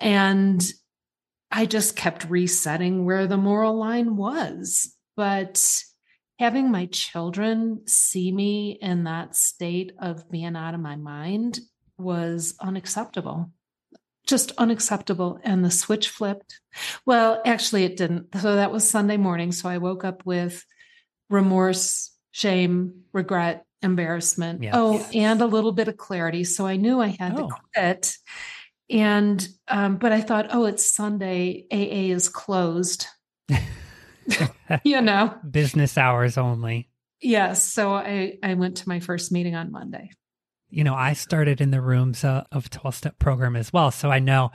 And 0.00 0.62
I 1.50 1.66
just 1.66 1.96
kept 1.96 2.28
resetting 2.28 3.04
where 3.04 3.26
the 3.26 3.36
moral 3.36 3.78
line 3.78 4.16
was. 4.16 4.94
But 5.16 5.62
having 6.38 6.70
my 6.70 6.86
children 6.86 7.82
see 7.86 8.30
me 8.30 8.78
in 8.80 9.04
that 9.04 9.34
state 9.34 9.92
of 9.98 10.30
being 10.30 10.56
out 10.56 10.74
of 10.74 10.80
my 10.80 10.96
mind 10.96 11.60
was 11.98 12.54
unacceptable. 12.60 13.50
Just 14.26 14.52
unacceptable. 14.58 15.38
And 15.42 15.64
the 15.64 15.70
switch 15.70 16.08
flipped. 16.08 16.60
Well 17.06 17.40
actually 17.46 17.84
it 17.84 17.96
didn't. 17.96 18.34
So 18.40 18.56
that 18.56 18.72
was 18.72 18.88
sunday 18.88 19.16
morning. 19.16 19.52
So 19.52 19.68
i 19.68 19.78
woke 19.78 20.04
up 20.04 20.26
with 20.26 20.64
remorse 21.30 22.10
shame 22.32 23.04
regret 23.12 23.64
embarrassment. 23.82 24.64
Oh 24.72 25.06
and 25.14 25.40
a 25.40 25.46
little 25.46 25.72
bit 25.72 25.88
of 25.88 25.96
clarity. 25.96 26.44
So 26.44 26.66
i 26.66 26.76
knew 26.76 27.00
i 27.00 27.08
had 27.18 27.38
oh. 27.38 27.48
to 27.48 27.54
quit 27.72 28.16
and 28.88 29.48
um, 29.68 29.96
but 29.96 30.12
i 30.12 30.20
thought 30.20 30.46
oh 30.50 30.64
it's 30.64 30.94
sunday 30.94 31.66
aa 31.72 32.14
is 32.14 32.28
closed 32.28 33.06
you 34.84 35.00
know, 35.00 35.34
business 35.48 35.96
hours 35.96 36.38
only. 36.38 36.88
Yes. 37.20 37.64
So 37.64 37.94
I, 37.94 38.38
I 38.42 38.54
went 38.54 38.78
to 38.78 38.88
my 38.88 39.00
first 39.00 39.32
meeting 39.32 39.54
on 39.54 39.72
Monday. 39.72 40.10
You 40.68 40.84
know, 40.84 40.94
I 40.94 41.12
started 41.12 41.60
in 41.60 41.70
the 41.70 41.80
rooms 41.80 42.24
uh, 42.24 42.44
of 42.52 42.70
12 42.70 42.94
step 42.94 43.18
program 43.18 43.56
as 43.56 43.72
well. 43.72 43.90
So 43.90 44.10
I 44.10 44.18
know 44.18 44.50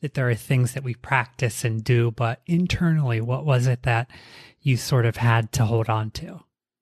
that 0.00 0.14
there 0.14 0.28
are 0.28 0.34
things 0.34 0.74
that 0.74 0.84
we 0.84 0.94
practice 0.94 1.64
and 1.64 1.82
do, 1.82 2.10
but 2.10 2.42
internally, 2.46 3.20
what 3.20 3.46
was 3.46 3.66
it 3.66 3.82
that 3.84 4.10
you 4.60 4.76
sort 4.76 5.06
of 5.06 5.16
had 5.16 5.52
to 5.52 5.64
hold 5.64 5.88
on 5.88 6.10
to? 6.12 6.40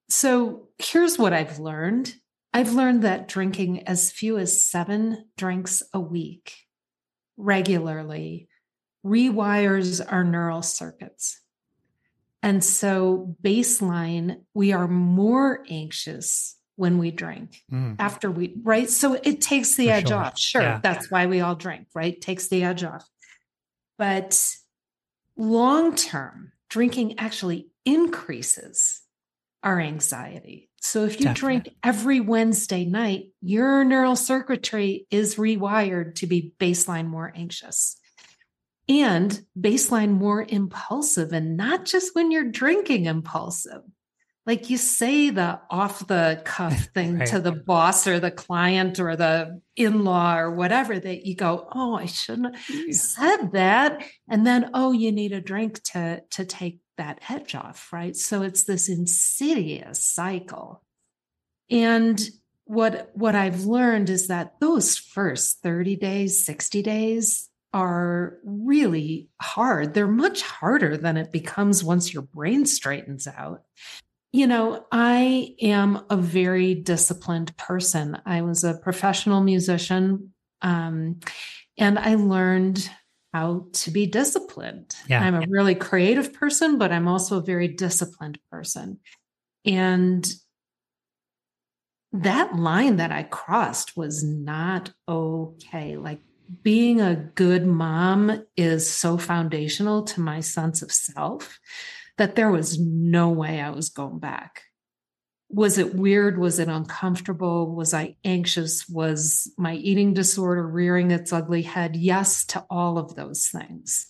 So 0.08 0.68
here's 0.78 1.18
what 1.18 1.32
I've 1.32 1.58
learned 1.58 2.14
I've 2.54 2.74
learned 2.74 3.00
that 3.00 3.28
drinking 3.28 3.88
as 3.88 4.12
few 4.12 4.36
as 4.36 4.62
seven 4.62 5.24
drinks 5.38 5.82
a 5.94 6.00
week 6.00 6.52
regularly 7.42 8.48
rewires 9.04 10.00
our 10.06 10.24
neural 10.24 10.62
circuits. 10.62 11.40
And 12.42 12.64
so, 12.64 13.36
baseline, 13.42 14.42
we 14.54 14.72
are 14.72 14.88
more 14.88 15.64
anxious 15.68 16.56
when 16.76 16.98
we 16.98 17.10
drink 17.10 17.62
mm. 17.70 17.94
after 17.98 18.30
we, 18.30 18.54
right? 18.62 18.88
So 18.88 19.14
it 19.14 19.40
takes 19.40 19.76
the 19.76 19.86
For 19.86 19.92
edge 19.92 20.08
sure. 20.08 20.16
off. 20.16 20.38
Sure. 20.38 20.62
Yeah. 20.62 20.80
That's 20.82 21.10
why 21.10 21.26
we 21.26 21.40
all 21.40 21.54
drink, 21.54 21.86
right? 21.94 22.20
Takes 22.20 22.48
the 22.48 22.64
edge 22.64 22.82
off. 22.82 23.08
But 23.98 24.56
long 25.36 25.94
term, 25.94 26.52
drinking 26.68 27.18
actually 27.18 27.68
increases 27.84 29.01
our 29.62 29.80
anxiety. 29.80 30.68
So 30.80 31.04
if 31.04 31.20
you 31.20 31.26
Definitely. 31.26 31.34
drink 31.34 31.76
every 31.84 32.20
Wednesday 32.20 32.84
night, 32.84 33.26
your 33.40 33.84
neural 33.84 34.16
circuitry 34.16 35.06
is 35.10 35.36
rewired 35.36 36.16
to 36.16 36.26
be 36.26 36.52
baseline 36.58 37.06
more 37.06 37.32
anxious 37.34 37.96
and 38.88 39.44
baseline 39.58 40.10
more 40.10 40.44
impulsive 40.46 41.32
and 41.32 41.56
not 41.56 41.84
just 41.84 42.14
when 42.14 42.30
you're 42.30 42.50
drinking 42.50 43.06
impulsive 43.06 43.82
like 44.44 44.70
you 44.70 44.76
say 44.76 45.30
the 45.30 45.60
off 45.70 46.06
the 46.08 46.42
cuff 46.44 46.88
thing 46.94 47.18
right. 47.18 47.28
to 47.28 47.38
the 47.38 47.52
boss 47.52 48.06
or 48.06 48.18
the 48.18 48.30
client 48.30 48.98
or 48.98 49.16
the 49.16 49.60
in-law 49.76 50.36
or 50.36 50.50
whatever 50.50 50.98
that 50.98 51.24
you 51.24 51.36
go 51.36 51.68
oh 51.72 51.94
i 51.94 52.06
shouldn't 52.06 52.56
have 52.56 52.94
said 52.94 53.52
that 53.52 54.04
and 54.28 54.46
then 54.46 54.70
oh 54.74 54.92
you 54.92 55.12
need 55.12 55.32
a 55.32 55.40
drink 55.40 55.82
to 55.82 56.20
to 56.30 56.44
take 56.44 56.80
that 56.96 57.20
edge 57.28 57.54
off 57.54 57.92
right 57.92 58.16
so 58.16 58.42
it's 58.42 58.64
this 58.64 58.88
insidious 58.88 60.04
cycle 60.04 60.82
and 61.70 62.30
what 62.64 63.10
what 63.14 63.34
i've 63.34 63.64
learned 63.64 64.08
is 64.10 64.28
that 64.28 64.58
those 64.60 64.96
first 64.96 65.62
30 65.62 65.96
days 65.96 66.44
60 66.44 66.82
days 66.82 67.50
are 67.72 68.38
really 68.44 69.28
hard. 69.40 69.94
They're 69.94 70.06
much 70.06 70.42
harder 70.42 70.96
than 70.96 71.16
it 71.16 71.32
becomes 71.32 71.82
once 71.82 72.12
your 72.12 72.22
brain 72.22 72.66
straightens 72.66 73.26
out. 73.26 73.62
You 74.32 74.46
know, 74.46 74.86
I 74.90 75.54
am 75.60 76.04
a 76.10 76.16
very 76.16 76.74
disciplined 76.74 77.56
person. 77.56 78.18
I 78.24 78.42
was 78.42 78.64
a 78.64 78.74
professional 78.74 79.42
musician, 79.42 80.32
um, 80.62 81.20
and 81.78 81.98
I 81.98 82.14
learned 82.14 82.88
how 83.32 83.66
to 83.72 83.90
be 83.90 84.06
disciplined. 84.06 84.94
Yeah. 85.08 85.22
I'm 85.22 85.34
a 85.34 85.46
really 85.48 85.74
creative 85.74 86.32
person, 86.32 86.78
but 86.78 86.92
I'm 86.92 87.08
also 87.08 87.38
a 87.38 87.42
very 87.42 87.68
disciplined 87.68 88.38
person. 88.50 88.98
And 89.64 90.30
that 92.12 92.56
line 92.56 92.96
that 92.96 93.10
I 93.10 93.22
crossed 93.22 93.96
was 93.96 94.22
not 94.22 94.92
okay. 95.08 95.96
Like 95.96 96.20
being 96.62 97.00
a 97.00 97.16
good 97.34 97.66
mom 97.66 98.44
is 98.56 98.88
so 98.90 99.16
foundational 99.16 100.02
to 100.02 100.20
my 100.20 100.40
sense 100.40 100.82
of 100.82 100.92
self 100.92 101.58
that 102.18 102.36
there 102.36 102.50
was 102.50 102.78
no 102.78 103.30
way 103.30 103.60
I 103.60 103.70
was 103.70 103.88
going 103.88 104.18
back. 104.18 104.64
Was 105.52 105.78
it 105.78 105.94
weird? 105.94 106.38
Was 106.38 106.58
it 106.58 106.68
uncomfortable? 106.68 107.74
Was 107.74 107.92
I 107.92 108.16
anxious? 108.24 108.88
Was 108.88 109.52
my 109.58 109.74
eating 109.74 110.14
disorder 110.14 110.66
rearing 110.66 111.10
its 111.10 111.32
ugly 111.32 111.62
head? 111.62 111.94
Yes, 111.94 112.44
to 112.46 112.64
all 112.70 112.98
of 112.98 113.14
those 113.14 113.48
things. 113.48 114.06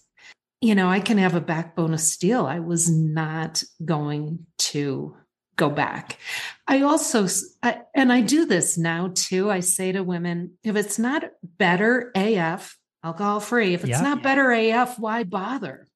You 0.61 0.77
know, 0.77 0.89
I 0.89 1.01
can 1.01 1.19
have 1.19 1.35
a 1.35 1.41
backbone 1.41 1.95
of 1.95 2.01
steel. 2.01 2.47
I 2.47 2.61
was 2.61 2.89
not 2.89 3.65
going 3.85 4.47
to 4.59 5.17
go 5.57 5.69
back. 5.69 6.19
I 6.67 6.83
also, 6.83 7.27
I, 7.63 7.81
and 7.95 8.13
I 8.13 8.21
do 8.21 8.47
this 8.47 8.79
now 8.79 9.11
too. 9.15 9.51
I 9.51 9.61
say 9.61 9.93
to 9.93 10.03
women, 10.03 10.53
if 10.63 10.77
it's 10.77 10.99
not 10.99 11.25
better 11.43 12.13
AF, 12.15 12.77
alcohol 13.05 13.41
free, 13.41 13.75
if 13.75 13.83
it's 13.83 13.91
yeah. 13.91 14.03
not 14.03 14.23
better 14.23 14.51
AF, 14.53 14.99
why 14.99 15.25
bother? 15.25 15.89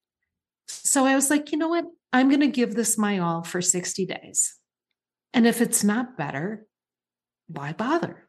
So 0.68 1.06
I 1.06 1.14
was 1.14 1.30
like, 1.30 1.52
you 1.52 1.58
know 1.58 1.68
what? 1.68 1.84
I'm 2.12 2.28
going 2.28 2.40
to 2.40 2.48
give 2.48 2.74
this 2.74 2.98
my 2.98 3.18
all 3.18 3.42
for 3.42 3.62
60 3.62 4.06
days. 4.06 4.56
And 5.36 5.46
if 5.46 5.60
it's 5.60 5.84
not 5.84 6.16
better, 6.16 6.66
why 7.46 7.74
bother? 7.74 8.26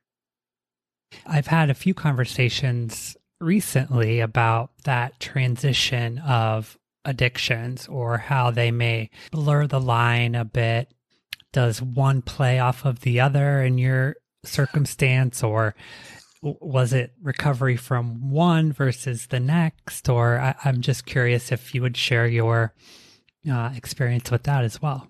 I've 1.25 1.47
had 1.47 1.69
a 1.69 1.73
few 1.73 1.93
conversations 1.93 3.15
recently 3.39 4.19
about 4.19 4.71
that 4.83 5.17
transition 5.21 6.17
of 6.19 6.77
addictions 7.05 7.87
or 7.87 8.17
how 8.17 8.51
they 8.51 8.71
may 8.71 9.09
blur 9.31 9.67
the 9.67 9.79
line 9.79 10.35
a 10.35 10.43
bit. 10.43 10.91
Does 11.53 11.81
one 11.81 12.21
play 12.21 12.59
off 12.59 12.83
of 12.83 12.99
the 12.99 13.21
other 13.21 13.63
in 13.63 13.77
your 13.77 14.17
circumstance, 14.43 15.41
or 15.41 15.75
was 16.41 16.91
it 16.91 17.13
recovery 17.21 17.77
from 17.77 18.31
one 18.31 18.73
versus 18.73 19.27
the 19.27 19.39
next? 19.39 20.09
Or 20.09 20.39
I, 20.39 20.55
am 20.65 20.81
just 20.81 21.05
curious 21.05 21.53
if 21.53 21.73
you 21.73 21.81
would 21.83 21.95
share 21.95 22.27
your 22.27 22.73
uh, 23.49 23.71
experience 23.77 24.29
with 24.29 24.43
that 24.43 24.65
as 24.65 24.81
well. 24.81 25.07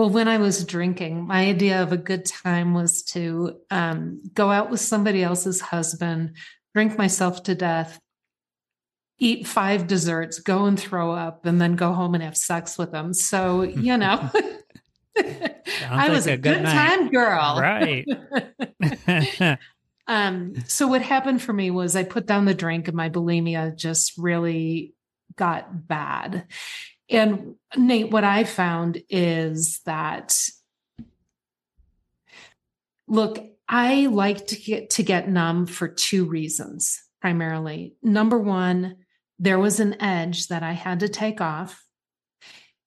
Well, 0.00 0.08
when 0.08 0.28
I 0.28 0.38
was 0.38 0.64
drinking, 0.64 1.26
my 1.26 1.44
idea 1.44 1.82
of 1.82 1.92
a 1.92 1.98
good 1.98 2.24
time 2.24 2.72
was 2.72 3.02
to 3.12 3.58
um, 3.70 4.22
go 4.32 4.50
out 4.50 4.70
with 4.70 4.80
somebody 4.80 5.22
else's 5.22 5.60
husband, 5.60 6.36
drink 6.74 6.96
myself 6.96 7.42
to 7.42 7.54
death, 7.54 8.00
eat 9.18 9.46
five 9.46 9.86
desserts, 9.86 10.38
go 10.38 10.64
and 10.64 10.80
throw 10.80 11.12
up, 11.12 11.44
and 11.44 11.60
then 11.60 11.76
go 11.76 11.92
home 11.92 12.14
and 12.14 12.24
have 12.24 12.34
sex 12.34 12.78
with 12.78 12.92
them. 12.92 13.12
So, 13.12 13.60
you 13.60 13.98
know. 13.98 14.30
I 15.18 16.08
was 16.08 16.26
a, 16.26 16.32
a 16.32 16.36
good, 16.38 16.60
good 16.60 16.64
time 16.64 17.10
girl. 17.10 17.58
Right. 17.60 18.06
um, 20.06 20.54
so 20.66 20.86
what 20.86 21.02
happened 21.02 21.42
for 21.42 21.52
me 21.52 21.70
was 21.70 21.94
I 21.94 22.04
put 22.04 22.24
down 22.24 22.46
the 22.46 22.54
drink 22.54 22.88
and 22.88 22.96
my 22.96 23.10
bulimia 23.10 23.76
just 23.76 24.16
really 24.16 24.94
got 25.36 25.86
bad. 25.86 26.46
And 27.10 27.56
Nate, 27.76 28.10
what 28.10 28.24
I 28.24 28.44
found 28.44 29.02
is 29.08 29.80
that 29.84 30.38
look, 33.08 33.44
I 33.68 34.06
like 34.06 34.46
to 34.48 34.56
get 34.56 34.90
to 34.90 35.02
get 35.02 35.28
numb 35.28 35.66
for 35.66 35.88
two 35.88 36.24
reasons 36.24 37.00
primarily. 37.20 37.94
Number 38.02 38.38
one, 38.38 38.96
there 39.38 39.58
was 39.58 39.80
an 39.80 40.00
edge 40.00 40.48
that 40.48 40.62
I 40.62 40.72
had 40.72 41.00
to 41.00 41.08
take 41.08 41.40
off. 41.40 41.82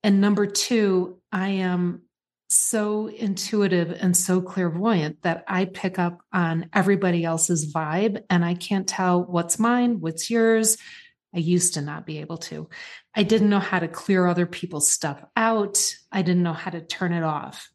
And 0.03 0.20
number 0.20 0.46
two, 0.46 1.20
I 1.32 1.50
am 1.50 2.03
so 2.50 3.08
intuitive 3.08 3.92
and 4.00 4.15
so 4.15 4.42
clairvoyant 4.42 5.22
that 5.24 5.44
I 5.48 5.65
pick 5.65 5.98
up 5.98 6.20
on 6.32 6.70
everybody 6.74 7.24
else's 7.24 7.74
vibe 7.74 8.24
and 8.30 8.46
I 8.46 8.53
can't 8.53 8.88
tell 8.88 9.24
what's 9.24 9.58
mine, 9.58 10.00
what's 10.01 10.30
yours. 10.30 10.77
I 11.35 11.39
used 11.39 11.73
to 11.75 11.81
not 11.81 12.05
be 12.05 12.19
able 12.19 12.37
to. 12.37 12.69
I 13.15 13.23
didn't 13.23 13.49
know 13.49 13.59
how 13.59 13.79
to 13.79 13.87
clear 13.87 14.27
other 14.27 14.45
people's 14.45 14.89
stuff 14.89 15.23
out. 15.35 15.95
I 16.11 16.21
didn't 16.21 16.43
know 16.43 16.53
how 16.53 16.71
to 16.71 16.81
turn 16.81 17.13
it 17.13 17.23
off. 17.23 17.69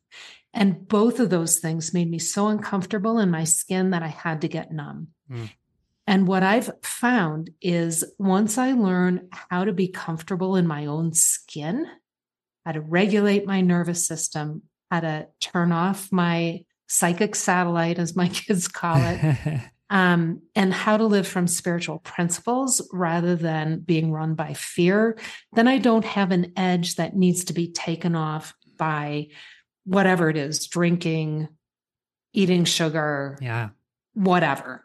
And 0.55 0.89
both 0.89 1.21
of 1.21 1.31
those 1.31 1.59
things 1.59 1.93
made 1.93 2.11
me 2.11 2.19
so 2.19 2.49
uncomfortable 2.49 3.19
in 3.19 3.31
my 3.31 3.45
skin 3.45 3.91
that 3.91 4.03
I 4.03 4.09
had 4.09 4.41
to 4.43 4.49
get 4.49 4.73
numb. 4.73 5.09
Mm. 5.31 5.51
And 6.07 6.27
what 6.27 6.43
I've 6.43 6.71
found 6.83 7.51
is 7.61 8.03
once 8.19 8.57
I 8.57 8.73
learn 8.73 9.29
how 9.31 9.65
to 9.65 9.75
be 9.75 9.89
comfortable 9.89 10.57
in 10.57 10.67
my 10.67 10.87
own 10.87 11.13
skin, 11.13 11.87
how 12.65 12.73
to 12.73 12.81
regulate 12.81 13.47
my 13.47 13.61
nervous 13.61 14.07
system, 14.07 14.63
how 14.91 15.01
to 15.01 15.29
turn 15.41 15.71
off 15.71 16.11
my 16.11 16.65
psychic 16.87 17.37
satellite, 17.37 17.99
as 17.99 18.17
my 18.17 18.29
kids 18.33 18.69
call 18.69 18.97
it, 18.97 19.61
um, 19.91 20.43
and 20.55 20.73
how 20.73 20.97
to 20.97 21.07
live 21.07 21.27
from 21.27 21.47
spiritual 21.47 21.99
principles 22.01 22.87
rather 22.93 23.37
than 23.37 23.81
being 23.81 24.13
run 24.13 24.35
by 24.35 24.55
fear, 24.55 25.19
then 25.53 25.67
I 25.67 25.79
don't 25.79 26.05
have 26.05 26.31
an 26.31 26.53
edge 26.57 26.97
that 26.97 27.17
needs 27.17 27.45
to 27.45 27.53
be 27.53 27.73
taken 27.73 28.15
off 28.15 28.55
by 28.77 29.29
whatever 29.85 30.29
it 30.29 30.37
is 30.37 30.67
drinking, 30.67 31.49
eating 32.33 32.65
sugar, 32.65 33.39
yeah, 33.41 33.71
whatever. 34.13 34.85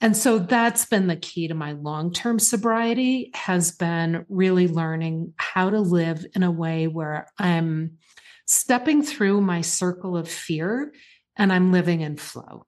And 0.00 0.16
so 0.16 0.38
that's 0.38 0.86
been 0.86 1.06
the 1.06 1.16
key 1.16 1.48
to 1.48 1.54
my 1.54 1.72
long-term 1.72 2.38
sobriety 2.38 3.30
has 3.34 3.72
been 3.72 4.24
really 4.28 4.66
learning 4.66 5.34
how 5.36 5.70
to 5.70 5.78
live 5.78 6.24
in 6.34 6.42
a 6.42 6.50
way 6.50 6.86
where 6.86 7.28
I'm 7.38 7.98
stepping 8.46 9.02
through 9.02 9.42
my 9.42 9.60
circle 9.60 10.16
of 10.16 10.28
fear 10.28 10.92
and 11.36 11.52
I'm 11.52 11.70
living 11.70 12.00
in 12.00 12.16
flow 12.16 12.64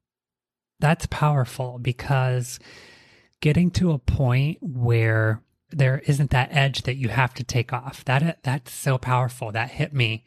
that's 0.83 1.07
powerful 1.07 1.79
because 1.79 2.59
getting 3.41 3.71
to 3.71 3.93
a 3.93 3.99
point 3.99 4.59
where 4.61 5.41
there 5.71 6.03
isn't 6.07 6.31
that 6.31 6.49
edge 6.53 6.83
that 6.83 6.97
you 6.97 7.09
have 7.09 7.33
to 7.35 7.45
take 7.45 7.73
off 7.73 8.05
that 8.05 8.43
that's 8.43 8.73
so 8.73 8.99
powerful. 8.99 9.53
That 9.53 9.71
hit 9.71 9.95
me 9.95 10.25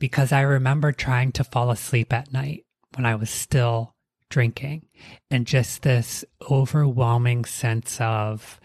because 0.00 0.32
i 0.32 0.40
remember 0.40 0.90
trying 0.90 1.30
to 1.30 1.44
fall 1.44 1.70
asleep 1.70 2.12
at 2.12 2.32
night 2.32 2.66
when 2.96 3.06
i 3.06 3.14
was 3.14 3.30
still 3.30 3.94
drinking 4.28 4.84
and 5.30 5.46
just 5.46 5.82
this 5.82 6.24
overwhelming 6.50 7.44
sense 7.44 8.00
of 8.00 8.60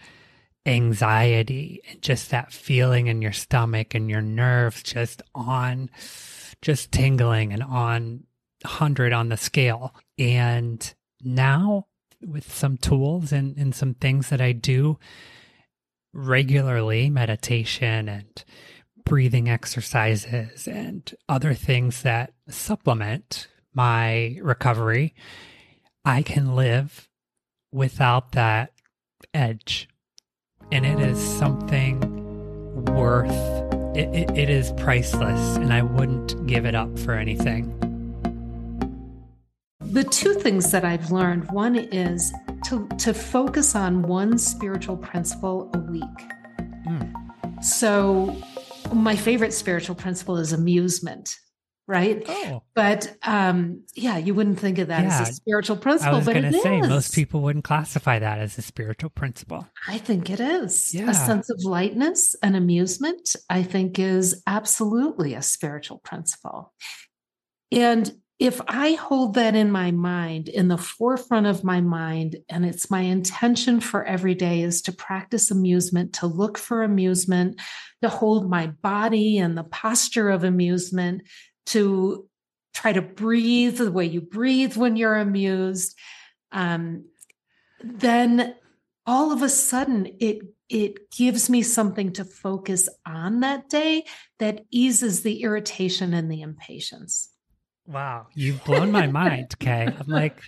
anxiety 0.66 1.80
and 1.88 2.02
just 2.02 2.30
that 2.30 2.52
feeling 2.52 3.06
in 3.06 3.22
your 3.22 3.32
stomach 3.32 3.94
and 3.94 4.10
your 4.10 4.20
nerves 4.20 4.82
just 4.82 5.22
on 5.34 5.88
just 6.60 6.90
tingling 6.90 7.52
and 7.52 7.62
on 7.62 8.24
100 8.62 9.12
on 9.12 9.28
the 9.28 9.36
scale. 9.36 9.94
And 10.18 10.94
now 11.22 11.86
with 12.20 12.52
some 12.52 12.76
tools 12.76 13.32
and, 13.32 13.56
and 13.56 13.74
some 13.74 13.94
things 13.94 14.28
that 14.28 14.40
I 14.40 14.52
do 14.52 14.98
regularly 16.12 17.08
meditation 17.08 18.08
and 18.08 18.44
breathing 19.04 19.48
exercises 19.48 20.66
and 20.66 21.14
other 21.28 21.54
things 21.54 22.02
that 22.02 22.32
supplement 22.48 23.48
my 23.72 24.38
recovery, 24.42 25.14
I 26.04 26.22
can 26.22 26.54
live 26.56 27.08
without 27.72 28.32
that 28.32 28.72
edge. 29.32 29.88
And 30.72 30.84
it 30.84 31.00
is 31.00 31.18
something 31.18 32.00
worth 32.86 33.30
it, 33.96 34.08
it, 34.14 34.38
it 34.38 34.50
is 34.50 34.72
priceless, 34.76 35.56
and 35.56 35.72
I 35.72 35.82
wouldn't 35.82 36.46
give 36.46 36.64
it 36.64 36.76
up 36.76 36.96
for 37.00 37.14
anything. 37.14 37.89
The 39.90 40.04
two 40.04 40.34
things 40.34 40.70
that 40.70 40.84
I've 40.84 41.10
learned 41.10 41.50
one 41.50 41.76
is 41.76 42.32
to, 42.66 42.86
to 42.98 43.12
focus 43.12 43.74
on 43.74 44.02
one 44.02 44.38
spiritual 44.38 44.96
principle 44.96 45.70
a 45.74 45.78
week. 45.78 46.02
Mm. 46.86 47.64
So, 47.64 48.36
my 48.92 49.16
favorite 49.16 49.52
spiritual 49.52 49.94
principle 49.94 50.36
is 50.36 50.52
amusement 50.52 51.36
right? 51.90 52.22
Oh. 52.28 52.62
But 52.76 53.16
um, 53.24 53.82
yeah, 53.96 54.16
you 54.16 54.32
wouldn't 54.32 54.60
think 54.60 54.78
of 54.78 54.86
that 54.88 55.02
yeah. 55.02 55.20
as 55.22 55.28
a 55.28 55.32
spiritual 55.32 55.76
principle. 55.76 56.14
I 56.14 56.18
was 56.18 56.26
going 56.26 56.52
to 56.52 56.60
say 56.60 56.78
is. 56.78 56.88
most 56.88 57.12
people 57.12 57.40
wouldn't 57.40 57.64
classify 57.64 58.20
that 58.20 58.38
as 58.38 58.56
a 58.58 58.62
spiritual 58.62 59.10
principle. 59.10 59.66
I 59.88 59.98
think 59.98 60.30
it 60.30 60.38
is. 60.38 60.94
Yeah. 60.94 61.10
A 61.10 61.14
sense 61.14 61.50
of 61.50 61.58
lightness 61.64 62.36
and 62.44 62.54
amusement, 62.54 63.34
I 63.50 63.64
think, 63.64 63.98
is 63.98 64.40
absolutely 64.46 65.34
a 65.34 65.42
spiritual 65.42 65.98
principle. 65.98 66.72
And 67.72 68.12
if 68.40 68.58
I 68.66 68.92
hold 68.92 69.34
that 69.34 69.54
in 69.54 69.70
my 69.70 69.90
mind, 69.90 70.48
in 70.48 70.68
the 70.68 70.78
forefront 70.78 71.46
of 71.46 71.62
my 71.62 71.82
mind, 71.82 72.36
and 72.48 72.64
it's 72.64 72.90
my 72.90 73.02
intention 73.02 73.80
for 73.80 74.02
every 74.02 74.34
day 74.34 74.62
is 74.62 74.80
to 74.82 74.92
practice 74.92 75.50
amusement, 75.50 76.14
to 76.14 76.26
look 76.26 76.56
for 76.56 76.82
amusement, 76.82 77.60
to 78.00 78.08
hold 78.08 78.48
my 78.48 78.68
body 78.68 79.36
and 79.36 79.58
the 79.58 79.64
posture 79.64 80.30
of 80.30 80.42
amusement, 80.42 81.20
to 81.66 82.26
try 82.72 82.94
to 82.94 83.02
breathe 83.02 83.76
the 83.76 83.92
way 83.92 84.06
you 84.06 84.22
breathe 84.22 84.74
when 84.74 84.96
you're 84.96 85.16
amused, 85.16 85.94
um, 86.50 87.04
then 87.84 88.54
all 89.04 89.32
of 89.32 89.42
a 89.42 89.48
sudden 89.48 90.16
it 90.18 90.38
it 90.70 91.10
gives 91.10 91.50
me 91.50 91.62
something 91.62 92.12
to 92.12 92.24
focus 92.24 92.88
on 93.04 93.40
that 93.40 93.68
day 93.68 94.04
that 94.38 94.64
eases 94.70 95.22
the 95.22 95.42
irritation 95.42 96.14
and 96.14 96.30
the 96.30 96.42
impatience. 96.42 97.28
Wow, 97.90 98.28
you've 98.34 98.64
blown 98.64 98.92
my 98.92 99.08
mind, 99.08 99.56
Kay. 99.58 99.88
I'm 99.98 100.06
like, 100.06 100.40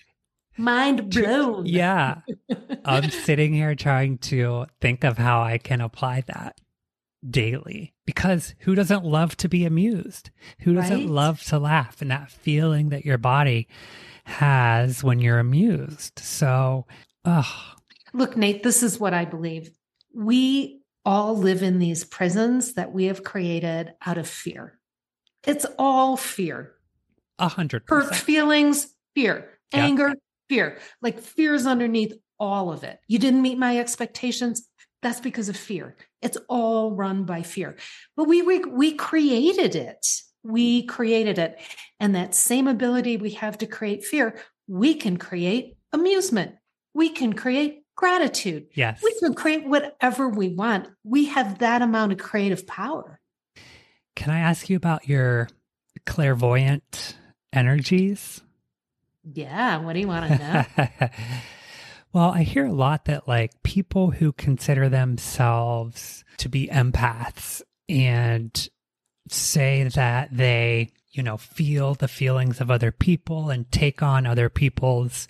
mind 0.57 1.11
blown. 1.14 1.66
Yeah. 1.66 2.20
I'm 2.85 3.11
sitting 3.11 3.52
here 3.52 3.74
trying 3.74 4.18
to 4.18 4.66
think 4.81 5.02
of 5.02 5.18
how 5.18 5.42
I 5.42 5.59
can 5.59 5.81
apply 5.81 6.22
that 6.28 6.61
daily 7.28 7.94
because 8.07 8.55
who 8.61 8.74
doesn't 8.74 9.05
love 9.05 9.37
to 9.38 9.48
be 9.48 9.64
amused? 9.64 10.31
Who 10.61 10.74
doesn't 10.74 11.00
right? 11.00 11.09
love 11.09 11.42
to 11.44 11.59
laugh 11.59 12.00
and 12.00 12.11
that 12.11 12.31
feeling 12.31 12.90
that 12.90 13.05
your 13.05 13.18
body 13.18 13.68
has 14.24 15.02
when 15.02 15.18
you're 15.18 15.38
amused? 15.38 16.20
So, 16.20 16.87
oh. 17.24 17.74
Look, 18.12 18.37
Nate, 18.37 18.62
this 18.62 18.83
is 18.83 19.00
what 19.00 19.14
I 19.14 19.24
believe. 19.24 19.70
We 20.14 20.83
all 21.05 21.37
live 21.37 21.62
in 21.62 21.78
these 21.81 22.05
prisons 22.05 22.74
that 22.74 22.92
we 22.92 23.07
have 23.07 23.24
created 23.24 23.94
out 24.07 24.18
of 24.18 24.28
fear. 24.28 24.78
It's 25.44 25.66
all 25.78 26.16
fear. 26.16 26.74
A 27.42 27.48
hundred 27.48 27.83
hurt 27.88 28.14
feelings, 28.14 28.87
fear, 29.16 29.59
yep. 29.74 29.83
anger, 29.83 30.14
fear. 30.48 30.78
Like 31.02 31.20
fear 31.20 31.55
is 31.55 31.66
underneath 31.66 32.12
all 32.38 32.72
of 32.72 32.85
it. 32.85 33.00
You 33.09 33.18
didn't 33.18 33.42
meet 33.42 33.59
my 33.59 33.78
expectations. 33.78 34.68
That's 35.02 35.20
because 35.20 35.48
of 35.48 35.57
fear. 35.57 35.96
It's 36.22 36.38
all 36.48 36.92
run 36.92 37.24
by 37.24 37.42
fear. 37.42 37.76
But 38.16 38.28
we 38.28 38.42
we, 38.42 38.61
we 38.61 38.94
created 38.94 39.74
it. 39.74 40.07
We 40.44 40.85
created 40.87 41.38
it. 41.38 41.61
And 41.98 42.14
that 42.14 42.37
same 42.37 42.68
ability 42.68 43.16
we 43.16 43.31
have 43.31 43.59
to 43.59 43.66
create 43.66 44.05
fear, 44.05 44.38
we 44.68 44.94
can 44.94 45.16
create 45.16 45.76
amusement. 45.92 46.55
We 46.94 47.09
can 47.09 47.33
create 47.33 47.83
gratitude. 47.96 48.66
Yes. 48.74 49.00
We 49.02 49.18
can 49.18 49.35
create 49.35 49.66
whatever 49.66 50.28
we 50.28 50.48
want. 50.48 50.88
We 51.02 51.26
have 51.26 51.59
that 51.59 51.83
amount 51.83 52.12
of 52.12 52.18
creative 52.18 52.68
power. 52.68 53.20
Can 54.14 54.31
I 54.31 54.38
ask 54.38 54.70
you 54.70 54.76
about 54.76 55.09
your 55.09 55.48
clairvoyant 56.07 57.16
energies? 57.52 58.40
Yeah. 59.24 59.78
What 59.78 59.92
do 59.92 60.00
you 60.00 60.08
want 60.08 60.32
to 60.32 60.38
know? 60.38 61.08
well, 62.12 62.30
I 62.30 62.42
hear 62.42 62.66
a 62.66 62.72
lot 62.72 63.04
that 63.06 63.28
like 63.28 63.62
people 63.62 64.10
who 64.10 64.32
consider 64.32 64.88
themselves 64.88 66.24
to 66.38 66.48
be 66.48 66.68
empaths 66.68 67.62
and 67.88 68.68
say 69.28 69.84
that 69.94 70.28
they, 70.32 70.90
you 71.10 71.22
know, 71.22 71.36
feel 71.36 71.94
the 71.94 72.08
feelings 72.08 72.60
of 72.60 72.70
other 72.70 72.90
people 72.90 73.50
and 73.50 73.70
take 73.70 74.02
on 74.02 74.26
other 74.26 74.48
people's 74.48 75.28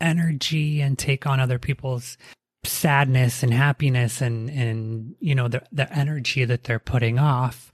energy 0.00 0.80
and 0.80 0.98
take 0.98 1.26
on 1.26 1.40
other 1.40 1.58
people's 1.58 2.16
sadness 2.64 3.42
and 3.42 3.54
happiness 3.54 4.20
and 4.20 4.50
and 4.50 5.14
you 5.20 5.34
know 5.34 5.48
the 5.48 5.62
the 5.72 5.90
energy 5.96 6.44
that 6.44 6.64
they're 6.64 6.78
putting 6.78 7.18
off 7.18 7.72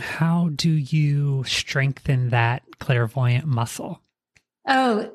how 0.00 0.50
do 0.54 0.70
you 0.70 1.44
strengthen 1.44 2.30
that 2.30 2.62
clairvoyant 2.78 3.46
muscle 3.46 4.00
oh 4.66 5.10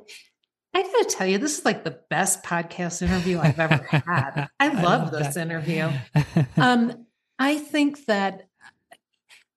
I 0.77 0.81
gotta 0.81 1.05
tell 1.05 1.25
you, 1.25 1.37
this 1.37 1.57
is 1.57 1.63
like 1.63 1.85
the 1.85 1.97
best 2.09 2.43
podcast 2.43 3.01
interview 3.01 3.39
I've 3.39 3.57
ever 3.57 3.77
had. 3.77 4.49
I 4.59 4.67
love, 4.67 4.77
I 4.77 4.81
love 4.83 5.11
this 5.11 5.35
that. 5.35 5.41
interview. 5.41 5.89
Um, 6.57 7.05
I 7.39 7.57
think 7.57 8.05
that 8.07 8.49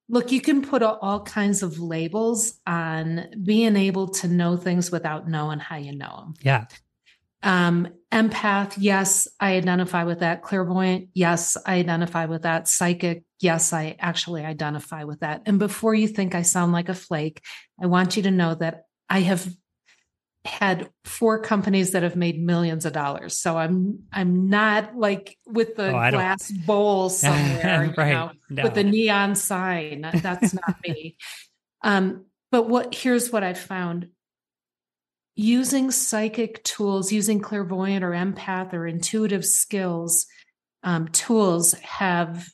look, 0.08 0.32
you 0.32 0.40
can 0.40 0.62
put 0.62 0.82
all 0.82 1.20
kinds 1.20 1.62
of 1.62 1.78
labels 1.78 2.58
on 2.66 3.26
being 3.42 3.76
able 3.76 4.08
to 4.08 4.28
know 4.28 4.56
things 4.56 4.90
without 4.90 5.28
knowing 5.28 5.58
how 5.58 5.76
you 5.76 5.94
know 5.94 6.16
them. 6.16 6.34
Yeah. 6.42 6.64
Um, 7.42 7.88
empath, 8.10 8.74
yes, 8.78 9.28
I 9.38 9.54
identify 9.54 10.04
with 10.04 10.20
that. 10.20 10.42
Clairvoyant, 10.42 11.10
yes, 11.14 11.56
I 11.66 11.76
identify 11.76 12.24
with 12.24 12.42
that. 12.42 12.68
Psychic, 12.68 13.22
yes, 13.40 13.72
I 13.72 13.96
actually 13.98 14.44
identify 14.44 15.04
with 15.04 15.20
that. 15.20 15.42
And 15.46 15.58
before 15.58 15.94
you 15.94 16.08
think 16.08 16.34
I 16.34 16.42
sound 16.42 16.72
like 16.72 16.88
a 16.88 16.94
flake, 16.94 17.42
I 17.80 17.86
want 17.86 18.16
you 18.16 18.24
to 18.24 18.30
know 18.30 18.54
that 18.54 18.84
I 19.08 19.20
have 19.20 19.48
had 20.44 20.88
four 21.04 21.40
companies 21.40 21.92
that 21.92 22.02
have 22.02 22.16
made 22.16 22.40
millions 22.40 22.84
of 22.84 22.92
dollars. 22.92 23.38
So 23.38 23.56
I'm 23.56 24.04
I'm 24.12 24.48
not 24.48 24.96
like 24.96 25.36
with 25.46 25.76
the 25.76 25.88
oh, 25.88 26.10
glass 26.10 26.50
bowl 26.50 27.10
somewhere, 27.10 27.92
right. 27.96 28.08
you 28.08 28.14
know, 28.14 28.30
no. 28.50 28.62
with 28.64 28.74
the 28.74 28.84
neon 28.84 29.34
sign. 29.34 30.08
That's 30.22 30.54
not 30.54 30.76
me. 30.86 31.16
Um, 31.80 32.24
but 32.50 32.68
what 32.68 32.92
here's 32.92 33.30
what 33.30 33.44
I've 33.44 33.56
found 33.56 34.08
using 35.36 35.92
psychic 35.92 36.64
tools, 36.64 37.12
using 37.12 37.38
clairvoyant 37.38 38.02
or 38.02 38.10
empath 38.10 38.72
or 38.72 38.84
intuitive 38.84 39.44
skills, 39.44 40.26
um, 40.82 41.06
tools 41.06 41.74
have 41.74 42.48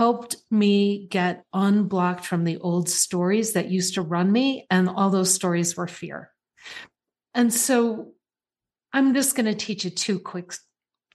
helped 0.00 0.36
me 0.50 1.06
get 1.10 1.44
unblocked 1.52 2.24
from 2.24 2.44
the 2.44 2.56
old 2.56 2.88
stories 2.88 3.52
that 3.52 3.68
used 3.68 3.92
to 3.92 4.00
run 4.00 4.32
me. 4.32 4.66
And 4.70 4.88
all 4.88 5.10
those 5.10 5.34
stories 5.34 5.76
were 5.76 5.86
fear. 5.86 6.30
And 7.34 7.52
so 7.52 8.12
I'm 8.94 9.12
just 9.12 9.36
going 9.36 9.44
to 9.44 9.54
teach 9.54 9.84
you 9.84 9.90
two 9.90 10.18
quick 10.18 10.54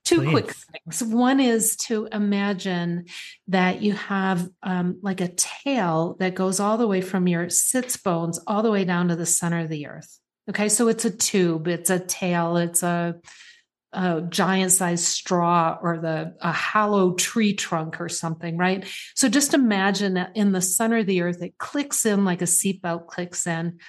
two 0.03 0.21
Please. 0.21 0.29
quick 0.29 0.51
things. 0.51 1.03
One 1.03 1.39
is 1.39 1.75
to 1.87 2.07
imagine 2.11 3.05
that 3.47 3.81
you 3.81 3.93
have 3.93 4.47
um, 4.61 4.99
like 5.01 5.19
a 5.19 5.29
tail 5.29 6.15
that 6.19 6.35
goes 6.35 6.59
all 6.59 6.77
the 6.77 6.85
way 6.85 7.01
from 7.01 7.27
your 7.27 7.49
sits 7.49 7.97
bones 7.97 8.39
all 8.45 8.61
the 8.61 8.69
way 8.69 8.85
down 8.85 9.07
to 9.07 9.15
the 9.15 9.25
center 9.25 9.61
of 9.61 9.69
the 9.69 9.87
earth. 9.87 10.19
Okay, 10.47 10.69
so 10.69 10.89
it's 10.89 11.05
a 11.05 11.09
tube, 11.09 11.67
it's 11.67 11.89
a 11.89 11.97
tail, 11.97 12.57
it's 12.57 12.83
a, 12.83 13.15
a 13.95 14.21
giant 14.29 14.73
sized 14.73 15.05
straw 15.05 15.77
or 15.81 15.99
the 15.99 16.35
a 16.41 16.51
hollow 16.51 17.13
tree 17.13 17.53
trunk 17.53 18.01
or 18.01 18.09
something, 18.09 18.57
right? 18.57 18.85
So 19.15 19.29
just 19.29 19.53
imagine 19.53 20.15
that 20.15 20.35
in 20.35 20.51
the 20.51 20.61
center 20.61 20.97
of 20.97 21.05
the 21.05 21.21
earth, 21.21 21.41
it 21.41 21.57
clicks 21.57 22.05
in 22.05 22.25
like 22.25 22.41
a 22.41 22.45
seatbelt 22.45 23.07
clicks 23.07 23.47
in. 23.47 23.79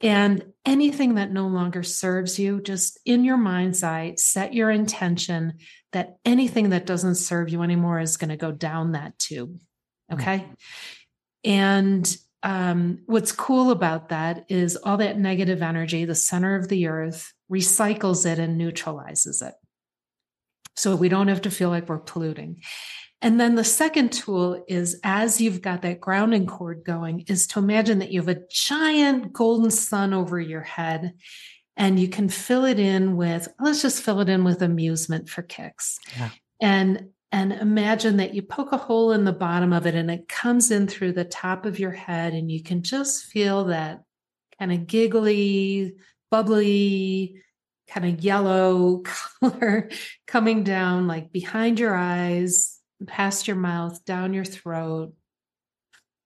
And 0.00 0.44
anything 0.64 1.14
that 1.16 1.30
no 1.30 1.46
longer 1.46 1.82
serves 1.82 2.38
you, 2.38 2.60
just 2.60 2.98
in 3.04 3.24
your 3.24 3.36
mind's 3.36 3.82
eye, 3.82 4.14
set 4.16 4.54
your 4.54 4.70
intention 4.70 5.54
that 5.92 6.16
anything 6.24 6.70
that 6.70 6.86
doesn't 6.86 7.16
serve 7.16 7.50
you 7.50 7.62
anymore 7.62 8.00
is 8.00 8.16
going 8.16 8.30
to 8.30 8.36
go 8.36 8.50
down 8.52 8.92
that 8.92 9.18
tube. 9.18 9.60
Okay. 10.12 10.38
Mm-hmm. 10.38 10.52
And 11.44 12.16
um, 12.42 12.98
what's 13.06 13.32
cool 13.32 13.70
about 13.70 14.08
that 14.08 14.46
is 14.48 14.76
all 14.76 14.96
that 14.96 15.18
negative 15.18 15.62
energy, 15.62 16.04
the 16.04 16.14
center 16.14 16.56
of 16.56 16.68
the 16.68 16.88
earth, 16.88 17.32
recycles 17.52 18.30
it 18.30 18.38
and 18.38 18.56
neutralizes 18.56 19.42
it. 19.42 19.54
So 20.74 20.96
we 20.96 21.08
don't 21.08 21.28
have 21.28 21.42
to 21.42 21.50
feel 21.50 21.68
like 21.68 21.88
we're 21.88 21.98
polluting. 21.98 22.62
And 23.20 23.38
then 23.38 23.54
the 23.54 23.64
second 23.64 24.12
tool 24.12 24.64
is 24.66 24.98
as 25.04 25.40
you've 25.40 25.62
got 25.62 25.82
that 25.82 26.00
grounding 26.00 26.46
cord 26.46 26.82
going, 26.84 27.24
is 27.28 27.46
to 27.48 27.60
imagine 27.60 28.00
that 28.00 28.10
you 28.10 28.20
have 28.20 28.36
a 28.36 28.42
giant 28.50 29.32
golden 29.32 29.70
sun 29.70 30.12
over 30.12 30.40
your 30.40 30.62
head 30.62 31.12
and 31.76 32.00
you 32.00 32.08
can 32.08 32.28
fill 32.28 32.64
it 32.64 32.80
in 32.80 33.16
with, 33.16 33.48
let's 33.60 33.82
just 33.82 34.02
fill 34.02 34.20
it 34.20 34.28
in 34.28 34.44
with 34.44 34.60
amusement 34.60 35.28
for 35.28 35.42
kicks. 35.42 35.98
Yeah. 36.18 36.30
And 36.60 37.08
and 37.34 37.54
imagine 37.54 38.18
that 38.18 38.34
you 38.34 38.42
poke 38.42 38.72
a 38.72 38.76
hole 38.76 39.12
in 39.12 39.24
the 39.24 39.32
bottom 39.32 39.72
of 39.72 39.86
it 39.86 39.94
and 39.94 40.10
it 40.10 40.28
comes 40.28 40.70
in 40.70 40.86
through 40.86 41.12
the 41.12 41.24
top 41.24 41.64
of 41.64 41.78
your 41.78 41.90
head 41.90 42.34
and 42.34 42.52
you 42.52 42.62
can 42.62 42.82
just 42.82 43.24
feel 43.24 43.64
that 43.64 44.02
kind 44.58 44.70
of 44.70 44.86
giggly 44.86 45.94
bubbly 46.32 47.36
kind 47.88 48.06
of 48.06 48.24
yellow 48.24 49.02
color 49.40 49.90
coming 50.26 50.64
down 50.64 51.06
like 51.06 51.30
behind 51.30 51.78
your 51.78 51.94
eyes 51.94 52.80
past 53.06 53.46
your 53.46 53.56
mouth 53.56 54.02
down 54.04 54.32
your 54.32 54.44
throat. 54.44 55.12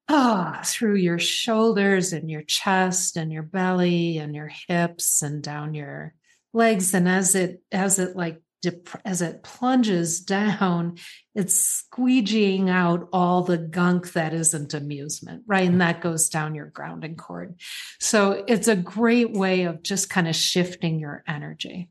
Ah, 0.08 0.62
through 0.64 0.94
your 0.94 1.18
shoulders 1.18 2.12
and 2.12 2.30
your 2.30 2.42
chest 2.42 3.16
and 3.16 3.32
your 3.32 3.42
belly 3.42 4.18
and 4.18 4.36
your 4.36 4.50
hips 4.68 5.20
and 5.22 5.42
down 5.42 5.74
your 5.74 6.14
legs. 6.52 6.94
And 6.94 7.08
as 7.08 7.34
it 7.34 7.60
as 7.72 7.98
it 7.98 8.14
like 8.14 8.40
dep- 8.70 9.00
as 9.04 9.22
it 9.22 9.42
plunges 9.42 10.20
down, 10.24 10.96
it's 11.34 11.84
squeegeeing 11.84 12.68
out 12.68 13.08
all 13.12 13.42
the 13.42 13.58
gunk 13.58 14.12
that 14.12 14.34
isn't 14.34 14.74
amusement, 14.74 15.42
right? 15.46 15.68
And 15.68 15.80
that 15.80 16.00
goes 16.00 16.28
down 16.28 16.54
your 16.54 16.66
grounding 16.66 17.16
cord. 17.16 17.60
So 18.00 18.44
it's 18.46 18.68
a 18.68 18.76
great 18.76 19.32
way 19.32 19.64
of 19.64 19.82
just 19.82 20.10
kind 20.10 20.28
of 20.28 20.34
shifting 20.34 20.98
your 20.98 21.22
energy. 21.26 21.90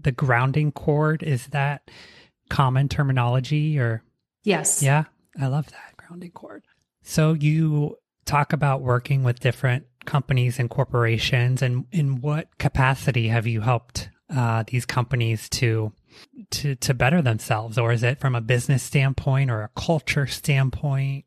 The 0.00 0.12
grounding 0.12 0.72
cord, 0.72 1.22
is 1.22 1.48
that 1.48 1.90
common 2.48 2.88
terminology 2.88 3.78
or? 3.78 4.02
Yes. 4.44 4.82
Yeah, 4.82 5.04
I 5.40 5.48
love 5.48 5.70
that 5.70 5.96
grounding 5.96 6.30
cord. 6.30 6.64
So 7.02 7.32
you 7.32 7.96
talk 8.24 8.52
about 8.52 8.82
working 8.82 9.24
with 9.24 9.40
different 9.40 9.86
companies 10.04 10.58
and 10.58 10.70
corporations 10.70 11.60
and 11.60 11.84
in 11.92 12.20
what 12.20 12.56
capacity 12.58 13.28
have 13.28 13.46
you 13.46 13.60
helped 13.60 14.08
uh, 14.34 14.64
these 14.66 14.86
companies 14.86 15.48
to 15.50 15.92
to 16.50 16.74
to 16.76 16.94
better 16.94 17.22
themselves, 17.22 17.78
or 17.78 17.92
is 17.92 18.02
it 18.02 18.18
from 18.18 18.34
a 18.34 18.40
business 18.40 18.82
standpoint 18.82 19.50
or 19.50 19.62
a 19.62 19.70
culture 19.76 20.26
standpoint? 20.26 21.24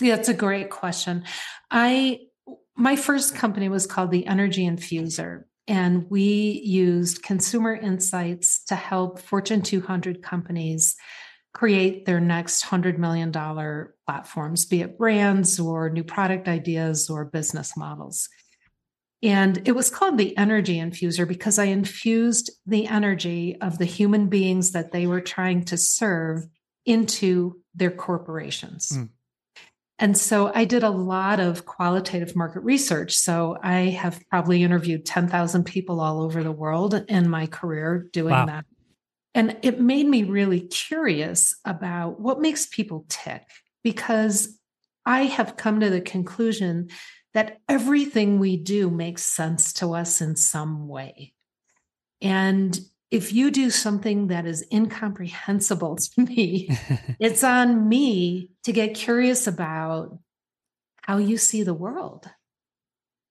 Yeah, 0.00 0.14
it's 0.14 0.28
a 0.28 0.34
great 0.34 0.70
question. 0.70 1.24
I 1.70 2.20
my 2.76 2.96
first 2.96 3.34
company 3.34 3.68
was 3.68 3.86
called 3.86 4.10
the 4.10 4.26
Energy 4.26 4.64
Infuser, 4.64 5.44
and 5.66 6.06
we 6.10 6.62
used 6.64 7.22
consumer 7.22 7.74
insights 7.74 8.62
to 8.64 8.74
help 8.74 9.18
Fortune 9.18 9.62
200 9.62 10.22
companies 10.22 10.96
create 11.56 12.04
their 12.04 12.20
next 12.20 12.66
$100 12.66 12.98
million 12.98 13.32
platforms, 14.06 14.66
be 14.66 14.82
it 14.82 14.98
brands 14.98 15.58
or 15.58 15.88
new 15.88 16.04
product 16.04 16.48
ideas 16.48 17.08
or 17.08 17.24
business 17.24 17.74
models. 17.78 18.28
And 19.22 19.66
it 19.66 19.72
was 19.72 19.90
called 19.90 20.18
the 20.18 20.36
energy 20.36 20.76
infuser 20.76 21.26
because 21.26 21.58
I 21.58 21.64
infused 21.64 22.50
the 22.66 22.86
energy 22.86 23.56
of 23.60 23.78
the 23.78 23.86
human 23.86 24.28
beings 24.28 24.72
that 24.72 24.92
they 24.92 25.06
were 25.06 25.22
trying 25.22 25.64
to 25.66 25.78
serve 25.78 26.46
into 26.84 27.60
their 27.74 27.90
corporations. 27.90 28.92
Mm. 28.94 29.08
And 29.98 30.16
so 30.16 30.52
I 30.54 30.66
did 30.66 30.82
a 30.82 30.90
lot 30.90 31.40
of 31.40 31.64
qualitative 31.64 32.36
market 32.36 32.60
research. 32.60 33.14
So 33.14 33.56
I 33.62 33.88
have 33.88 34.22
probably 34.28 34.62
interviewed 34.62 35.06
10,000 35.06 35.64
people 35.64 36.00
all 36.00 36.20
over 36.20 36.42
the 36.42 36.52
world 36.52 36.92
in 37.08 37.30
my 37.30 37.46
career 37.46 38.06
doing 38.12 38.34
wow. 38.34 38.46
that. 38.46 38.66
And 39.34 39.56
it 39.62 39.80
made 39.80 40.06
me 40.06 40.22
really 40.24 40.60
curious 40.60 41.56
about 41.64 42.20
what 42.20 42.40
makes 42.40 42.66
people 42.66 43.06
tick 43.08 43.42
because 43.82 44.58
I 45.06 45.24
have 45.24 45.56
come 45.56 45.80
to 45.80 45.88
the 45.88 46.00
conclusion 46.00 46.88
that 47.36 47.58
everything 47.68 48.38
we 48.38 48.56
do 48.56 48.88
makes 48.88 49.22
sense 49.22 49.74
to 49.74 49.92
us 49.92 50.22
in 50.22 50.34
some 50.36 50.88
way. 50.88 51.34
And 52.22 52.80
if 53.10 53.30
you 53.30 53.50
do 53.50 53.68
something 53.68 54.28
that 54.28 54.46
is 54.46 54.66
incomprehensible 54.72 55.96
to 56.14 56.22
me, 56.22 56.70
it's 57.20 57.44
on 57.44 57.90
me 57.90 58.52
to 58.64 58.72
get 58.72 58.94
curious 58.94 59.46
about 59.46 60.18
how 61.02 61.18
you 61.18 61.36
see 61.36 61.62
the 61.62 61.74
world 61.74 62.26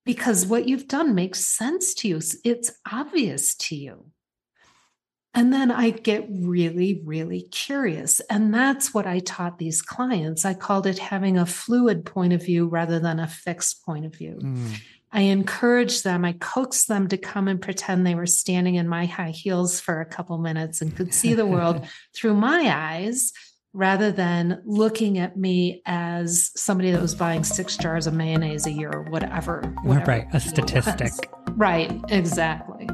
because 0.05 0.45
what 0.45 0.67
you've 0.67 0.87
done 0.87 1.15
makes 1.15 1.43
sense 1.43 1.95
to 1.95 2.07
you. 2.07 2.21
It's 2.43 2.71
obvious 2.91 3.55
to 3.55 3.75
you. 3.75 4.05
And 5.35 5.51
then 5.51 5.69
I 5.69 5.89
get 5.89 6.25
really, 6.29 7.01
really 7.03 7.41
curious. 7.51 8.21
And 8.29 8.53
that's 8.53 8.93
what 8.93 9.05
I 9.05 9.19
taught 9.19 9.59
these 9.59 9.81
clients. 9.81 10.45
I 10.45 10.53
called 10.53 10.87
it 10.87 10.97
having 10.97 11.37
a 11.37 11.45
fluid 11.45 12.05
point 12.05 12.31
of 12.31 12.43
view 12.43 12.67
rather 12.67 12.99
than 12.99 13.19
a 13.19 13.27
fixed 13.27 13.85
point 13.85 14.05
of 14.05 14.15
view. 14.15 14.39
Mm. 14.41 14.81
I 15.11 15.21
encouraged 15.21 16.03
them, 16.03 16.25
I 16.25 16.33
coaxed 16.33 16.87
them 16.87 17.07
to 17.09 17.17
come 17.17 17.47
and 17.47 17.61
pretend 17.61 18.05
they 18.05 18.15
were 18.15 18.25
standing 18.25 18.75
in 18.75 18.87
my 18.87 19.05
high 19.05 19.31
heels 19.31 19.79
for 19.79 20.01
a 20.01 20.05
couple 20.05 20.37
minutes 20.37 20.81
and 20.81 20.95
could 20.95 21.13
see 21.13 21.33
the 21.33 21.45
world 21.45 21.85
through 22.13 22.35
my 22.35 22.73
eyes 22.73 23.31
rather 23.73 24.11
than 24.11 24.61
looking 24.65 25.17
at 25.17 25.37
me 25.37 25.81
as 25.85 26.51
somebody 26.55 26.91
that 26.91 27.01
was 27.01 27.13
buying 27.13 27.43
six 27.43 27.75
jars 27.75 28.07
of 28.07 28.13
mayonnaise 28.13 28.65
a 28.65 28.71
year 28.71 28.89
or 28.89 29.03
whatever. 29.03 29.61
whatever 29.83 30.11
right, 30.11 30.27
a 30.33 30.39
statistic. 30.39 31.11
Right, 31.51 31.91
exactly. 32.09 32.87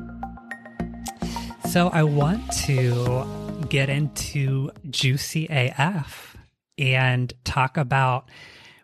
So 1.71 1.87
I 1.87 2.03
want 2.03 2.51
to 2.65 3.25
get 3.69 3.87
into 3.87 4.71
Juicy 4.89 5.47
AF 5.49 6.35
and 6.77 7.33
talk 7.45 7.77
about 7.77 8.29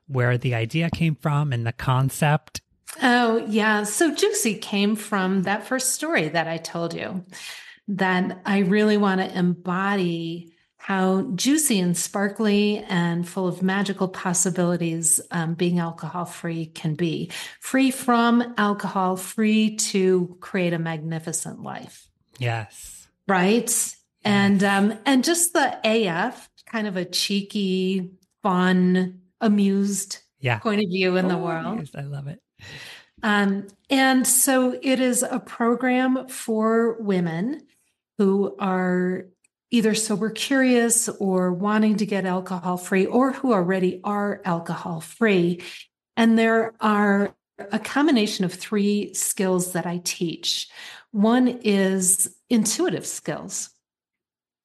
where 0.07 0.37
the 0.37 0.55
idea 0.55 0.89
came 0.89 1.15
from 1.15 1.51
and 1.51 1.67
the 1.67 1.73
concept. 1.73 2.61
Oh, 3.03 3.45
yeah. 3.45 3.83
So 3.83 4.15
Juicy 4.15 4.53
came 4.59 4.95
from 4.95 5.43
that 5.43 5.67
first 5.67 5.95
story 5.95 6.29
that 6.29 6.47
I 6.47 6.55
told 6.55 6.93
you 6.93 7.25
that 7.89 8.39
I 8.45 8.59
really 8.59 8.95
want 8.95 9.19
to 9.19 9.37
embody 9.37 10.53
how 10.77 11.23
juicy 11.35 11.81
and 11.81 11.97
sparkly 11.97 12.85
and 12.87 13.27
full 13.27 13.49
of 13.49 13.61
magical 13.61 14.07
possibilities 14.07 15.19
um, 15.31 15.55
being 15.55 15.79
alcohol 15.79 16.23
free 16.23 16.67
can 16.67 16.95
be 16.95 17.31
free 17.59 17.91
from 17.91 18.53
alcohol, 18.57 19.17
free 19.17 19.75
to 19.75 20.37
create 20.39 20.71
a 20.71 20.79
magnificent 20.79 21.61
life. 21.61 22.06
Yes. 22.37 23.07
Right. 23.27 23.95
And 24.23 24.63
um, 24.63 24.97
and 25.05 25.23
just 25.23 25.53
the 25.53 25.79
AF, 25.83 26.49
kind 26.65 26.87
of 26.87 26.97
a 26.97 27.05
cheeky, 27.05 28.11
fun, 28.43 29.21
amused 29.41 30.19
yeah. 30.39 30.59
point 30.59 30.81
of 30.81 30.89
view 30.89 31.15
in 31.17 31.25
oh, 31.25 31.29
the 31.29 31.37
world. 31.37 31.79
Yes, 31.79 31.91
I 31.95 32.01
love 32.01 32.27
it. 32.27 32.41
Um, 33.23 33.67
and 33.89 34.27
so 34.27 34.77
it 34.81 34.99
is 34.99 35.23
a 35.23 35.39
program 35.39 36.27
for 36.27 37.01
women 37.01 37.63
who 38.17 38.55
are 38.59 39.25
either 39.69 39.95
sober 39.95 40.29
curious 40.29 41.09
or 41.09 41.51
wanting 41.51 41.97
to 41.97 42.05
get 42.05 42.25
alcohol 42.25 42.77
free 42.77 43.05
or 43.05 43.33
who 43.33 43.53
already 43.53 43.99
are 44.03 44.41
alcohol 44.45 45.01
free. 45.01 45.61
And 46.15 46.37
there 46.37 46.73
are 46.79 47.35
a 47.71 47.79
combination 47.79 48.45
of 48.45 48.53
three 48.53 49.13
skills 49.13 49.73
that 49.73 49.85
I 49.85 50.01
teach. 50.03 50.69
One 51.11 51.47
is 51.47 52.35
intuitive 52.49 53.05
skills 53.05 53.69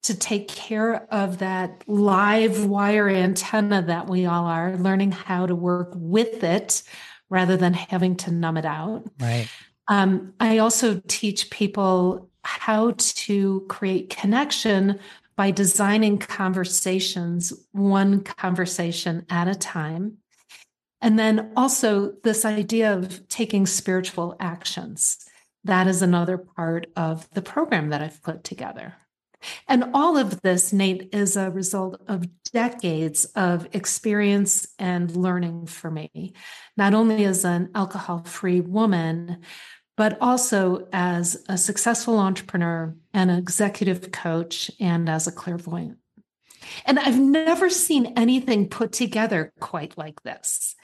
to 0.03 0.19
take 0.19 0.49
care 0.49 1.07
of 1.13 1.39
that 1.39 1.85
live 1.87 2.67
wire 2.67 3.09
antenna 3.09 3.83
that 3.83 4.09
we 4.09 4.27
all 4.27 4.47
are, 4.47 4.77
learning 4.77 5.13
how 5.13 5.47
to 5.47 5.55
work 5.55 5.93
with 5.95 6.43
it 6.43 6.83
rather 7.31 7.57
than 7.57 7.73
having 7.73 8.17
to 8.17 8.31
numb 8.31 8.57
it 8.57 8.65
out. 8.65 9.09
Right. 9.21 9.49
Um, 9.89 10.35
I 10.41 10.59
also 10.59 11.01
teach 11.07 11.51
people 11.51 12.31
how 12.45 12.95
to 12.97 13.65
create 13.69 14.11
connection 14.11 14.99
by 15.37 15.51
designing 15.51 16.19
conversations, 16.19 17.53
one 17.73 18.23
conversation 18.23 19.25
at 19.31 19.49
a 19.49 19.55
time. 19.55 20.19
And 21.01 21.19
then 21.19 21.53
also 21.57 22.13
this 22.23 22.45
idea 22.45 22.93
of 22.93 23.27
taking 23.29 23.67
spiritual 23.67 24.37
actions. 24.39 25.25
That 25.65 25.87
is 25.87 26.03
another 26.03 26.39
part 26.39 26.87
of 26.97 27.29
the 27.31 27.43
program 27.43 27.91
that 27.91 28.03
I've 28.03 28.23
put 28.23 28.45
together. 28.45 28.97
And 29.69 29.91
all 29.95 30.17
of 30.17 30.41
this, 30.43 30.73
Nate, 30.73 31.09
is 31.13 31.37
a 31.37 31.51
result 31.51 32.01
of 32.09 32.27
decades 32.53 33.25
of 33.37 33.69
experience 33.73 34.67
and 34.79 35.15
learning 35.17 35.67
for 35.67 35.91
me, 35.91 36.35
not 36.77 36.95
only 36.95 37.25
as 37.25 37.45
an 37.45 37.71
alcohol 37.75 38.23
free 38.25 38.61
woman, 38.61 39.41
but 39.97 40.17
also 40.21 40.89
as 40.93 41.45
a 41.49 41.59
successful 41.59 42.19
entrepreneur 42.19 42.95
and 43.13 43.31
an 43.31 43.39
executive 43.39 44.11
coach 44.11 44.71
and 44.81 45.09
as 45.09 45.27
a 45.27 45.33
clairvoyant. 45.33 45.99
And 46.87 46.99
I've 46.99 47.19
never 47.19 47.69
seen 47.69 48.15
anything 48.17 48.69
put 48.69 48.93
together 48.93 49.53
quite 49.61 49.99
like 49.99 50.23
this. 50.23 50.75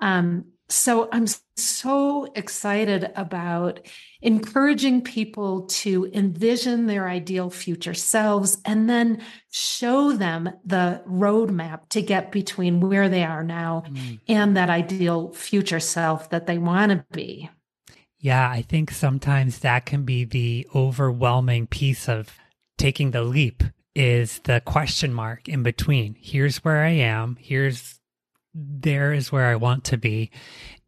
Um, 0.00 0.46
so 0.68 1.08
I'm 1.12 1.26
so 1.56 2.30
excited 2.34 3.10
about 3.16 3.80
encouraging 4.20 5.02
people 5.02 5.62
to 5.62 6.10
envision 6.12 6.86
their 6.86 7.08
ideal 7.08 7.50
future 7.50 7.94
selves 7.94 8.58
and 8.64 8.88
then 8.88 9.22
show 9.50 10.12
them 10.12 10.50
the 10.64 11.02
roadmap 11.08 11.88
to 11.90 12.02
get 12.02 12.32
between 12.32 12.80
where 12.80 13.08
they 13.08 13.24
are 13.24 13.44
now 13.44 13.84
mm. 13.88 14.20
and 14.28 14.56
that 14.56 14.70
ideal 14.70 15.32
future 15.32 15.80
self 15.80 16.30
that 16.30 16.46
they 16.46 16.58
want 16.58 16.92
to 16.92 17.04
be. 17.12 17.48
Yeah, 18.18 18.50
I 18.50 18.62
think 18.62 18.90
sometimes 18.90 19.60
that 19.60 19.86
can 19.86 20.04
be 20.04 20.24
the 20.24 20.66
overwhelming 20.74 21.68
piece 21.68 22.08
of 22.08 22.36
taking 22.76 23.12
the 23.12 23.22
leap 23.22 23.62
is 23.94 24.40
the 24.40 24.60
question 24.60 25.14
mark 25.14 25.48
in 25.48 25.62
between. 25.62 26.16
Here's 26.20 26.58
where 26.58 26.84
I 26.84 26.90
am. 26.90 27.36
Here's 27.40 27.97
there 28.58 29.12
is 29.12 29.30
where 29.30 29.46
I 29.46 29.56
want 29.56 29.84
to 29.84 29.96
be. 29.96 30.30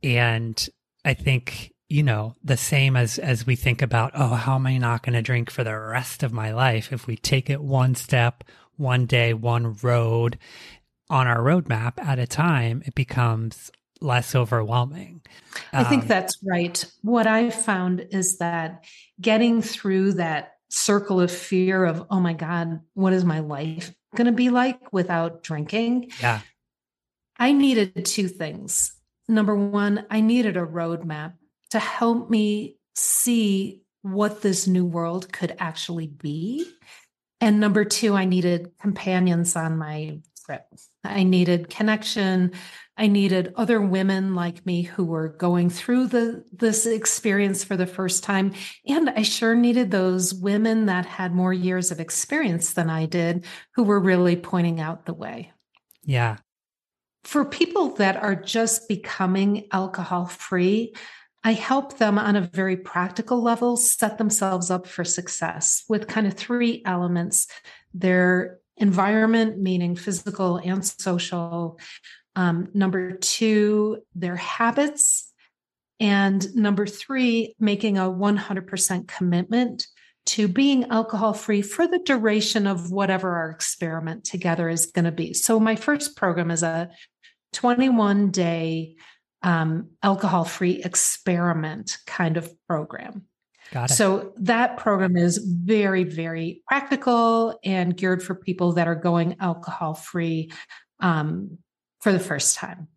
And 0.02 0.68
I 1.04 1.14
think, 1.14 1.72
you 1.88 2.02
know, 2.02 2.35
the 2.42 2.56
same 2.56 2.96
as 2.96 3.18
as 3.18 3.46
we 3.46 3.56
think 3.56 3.83
about, 3.83 4.12
oh, 4.14 4.35
how 4.35 4.56
am 4.56 4.66
I 4.66 4.78
not 4.78 5.02
going 5.02 5.14
to 5.14 5.22
drink 5.22 5.50
for 5.50 5.64
the 5.64 5.78
rest 5.78 6.22
of 6.22 6.33
my 6.33 6.52
life? 6.52 6.92
If 6.92 7.06
we 7.06 7.16
take 7.16 7.50
it 7.50 7.62
one 7.62 7.94
step, 7.94 8.44
one 8.76 9.06
day, 9.06 9.35
one 9.35 9.76
road 9.83 10.38
on 11.09 11.26
our 11.26 11.40
roadmap 11.40 12.02
at 12.02 12.18
a 12.18 12.26
time, 12.26 12.83
it 12.87 12.94
becomes 12.94 13.70
less 14.00 14.35
overwhelming. 14.35 15.20
I 15.72 15.85
think 15.85 16.02
um, 16.02 16.09
that's 16.09 16.38
right. 16.48 16.85
What 17.02 17.26
I've 17.26 17.54
found 17.54 18.06
is 18.11 18.38
that 18.38 18.85
getting 19.20 19.61
through 19.61 20.14
that 20.14 20.54
circle 20.70 21.20
of 21.20 21.30
fear 21.30 21.85
of, 21.85 22.06
oh 22.11 22.20
my 22.20 22.33
God, 22.33 22.80
what 22.94 23.12
is 23.12 23.24
my 23.24 23.40
life 23.40 23.92
going 24.16 24.26
to 24.26 24.33
be 24.33 24.50
like 24.50 24.92
without 24.92 25.42
drinking? 25.42 26.12
Yeah. 26.20 26.40
I 27.40 27.53
needed 27.53 28.05
two 28.05 28.29
things. 28.29 28.92
Number 29.26 29.57
one, 29.57 30.07
I 30.11 30.20
needed 30.20 30.57
a 30.57 30.66
roadmap 30.66 31.33
to 31.70 31.79
help 31.79 32.29
me 32.29 32.76
see 32.94 33.83
what 34.03 34.42
this 34.42 34.66
new 34.66 34.85
world 34.85 35.33
could 35.33 35.57
actually 35.59 36.07
be. 36.07 36.66
And 37.40 37.59
number 37.59 37.85
two, 37.85 38.14
I 38.14 38.26
needed 38.26 38.72
companions 38.79 39.57
on 39.57 39.79
my 39.79 40.20
trip. 40.44 40.66
I 41.03 41.22
needed 41.22 41.70
connection. 41.70 42.53
I 42.98 43.07
needed 43.07 43.55
other 43.57 43.81
women 43.81 44.35
like 44.35 44.66
me 44.66 44.83
who 44.83 45.05
were 45.05 45.29
going 45.29 45.70
through 45.70 46.09
the 46.09 46.44
this 46.53 46.85
experience 46.85 47.64
for 47.64 47.76
the 47.76 47.87
first 47.87 48.22
time. 48.22 48.53
And 48.87 49.09
I 49.09 49.22
sure 49.22 49.55
needed 49.55 49.90
those 49.90 50.35
women 50.35 50.87
that 50.87 51.07
had 51.07 51.33
more 51.33 51.55
years 51.55 51.90
of 51.90 52.00
experience 52.00 52.74
than 52.74 52.90
I 52.90 53.07
did 53.07 53.46
who 53.74 53.85
were 53.85 54.00
really 54.00 54.37
pointing 54.37 54.81
out 54.81 55.07
the 55.07 55.14
way. 55.14 55.53
Yeah. 56.05 56.37
For 57.24 57.44
people 57.44 57.94
that 57.96 58.16
are 58.16 58.35
just 58.35 58.88
becoming 58.88 59.66
alcohol 59.72 60.26
free, 60.26 60.94
I 61.42 61.52
help 61.52 61.98
them 61.98 62.18
on 62.18 62.37
a 62.37 62.42
very 62.42 62.76
practical 62.76 63.42
level 63.42 63.76
set 63.76 64.18
themselves 64.18 64.70
up 64.70 64.87
for 64.87 65.04
success 65.04 65.85
with 65.88 66.06
kind 66.06 66.26
of 66.26 66.35
three 66.35 66.83
elements 66.85 67.46
their 67.94 68.59
environment, 68.76 69.59
meaning 69.59 69.96
physical 69.96 70.56
and 70.56 70.85
social. 70.85 71.78
Um, 72.37 72.68
number 72.72 73.12
two, 73.12 73.98
their 74.14 74.37
habits. 74.37 75.33
And 75.98 76.54
number 76.54 76.87
three, 76.87 77.54
making 77.59 77.98
a 77.98 78.02
100% 78.02 79.09
commitment 79.09 79.87
to 80.30 80.46
being 80.46 80.84
alcohol 80.84 81.32
free 81.32 81.60
for 81.60 81.88
the 81.88 81.98
duration 81.98 82.66
of 82.66 82.92
whatever 82.92 83.36
our 83.36 83.50
experiment 83.50 84.24
together 84.24 84.68
is 84.68 84.86
going 84.86 85.04
to 85.04 85.12
be. 85.12 85.34
So, 85.34 85.58
my 85.58 85.76
first 85.76 86.16
program 86.16 86.50
is 86.50 86.62
a 86.62 86.90
21 87.52 88.30
day 88.30 88.96
um, 89.42 89.90
alcohol 90.02 90.44
free 90.44 90.82
experiment 90.84 91.98
kind 92.06 92.36
of 92.36 92.52
program. 92.68 93.24
Got 93.72 93.90
it. 93.90 93.94
So 93.94 94.32
that 94.36 94.76
program 94.76 95.16
is 95.16 95.38
very, 95.38 96.04
very 96.04 96.62
practical 96.68 97.58
and 97.64 97.96
geared 97.96 98.22
for 98.22 98.34
people 98.34 98.72
that 98.74 98.88
are 98.88 98.94
going 98.94 99.36
alcohol 99.40 99.94
free 99.94 100.52
um, 101.00 101.58
for 102.00 102.12
the 102.12 102.20
first 102.20 102.56
time. 102.56 102.88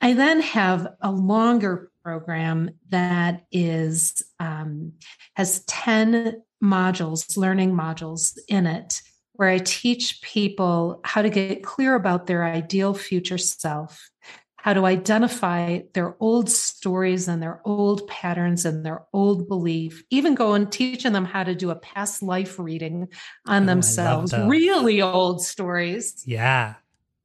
I 0.00 0.14
then 0.14 0.40
have 0.40 0.88
a 1.00 1.12
longer 1.12 1.91
program 2.02 2.70
that 2.90 3.44
is 3.52 4.22
um, 4.40 4.92
has 5.34 5.64
10 5.66 6.42
modules, 6.62 7.36
learning 7.36 7.72
modules 7.72 8.38
in 8.48 8.66
it, 8.66 9.00
where 9.34 9.48
I 9.48 9.58
teach 9.58 10.22
people 10.22 11.00
how 11.04 11.22
to 11.22 11.30
get 11.30 11.64
clear 11.64 11.94
about 11.94 12.26
their 12.26 12.44
ideal 12.44 12.94
future 12.94 13.38
self, 13.38 14.10
how 14.56 14.74
to 14.74 14.86
identify 14.86 15.80
their 15.92 16.14
old 16.20 16.48
stories 16.48 17.26
and 17.26 17.42
their 17.42 17.60
old 17.64 18.06
patterns 18.06 18.64
and 18.64 18.86
their 18.86 19.02
old 19.12 19.48
belief, 19.48 20.04
even 20.10 20.36
go 20.36 20.54
and 20.54 20.70
teaching 20.70 21.12
them 21.12 21.24
how 21.24 21.42
to 21.42 21.54
do 21.54 21.70
a 21.70 21.76
past 21.76 22.22
life 22.22 22.58
reading 22.60 23.08
on 23.46 23.64
Oh, 23.64 23.66
themselves, 23.66 24.32
really 24.32 25.02
old 25.02 25.42
stories. 25.42 26.22
Yeah. 26.26 26.74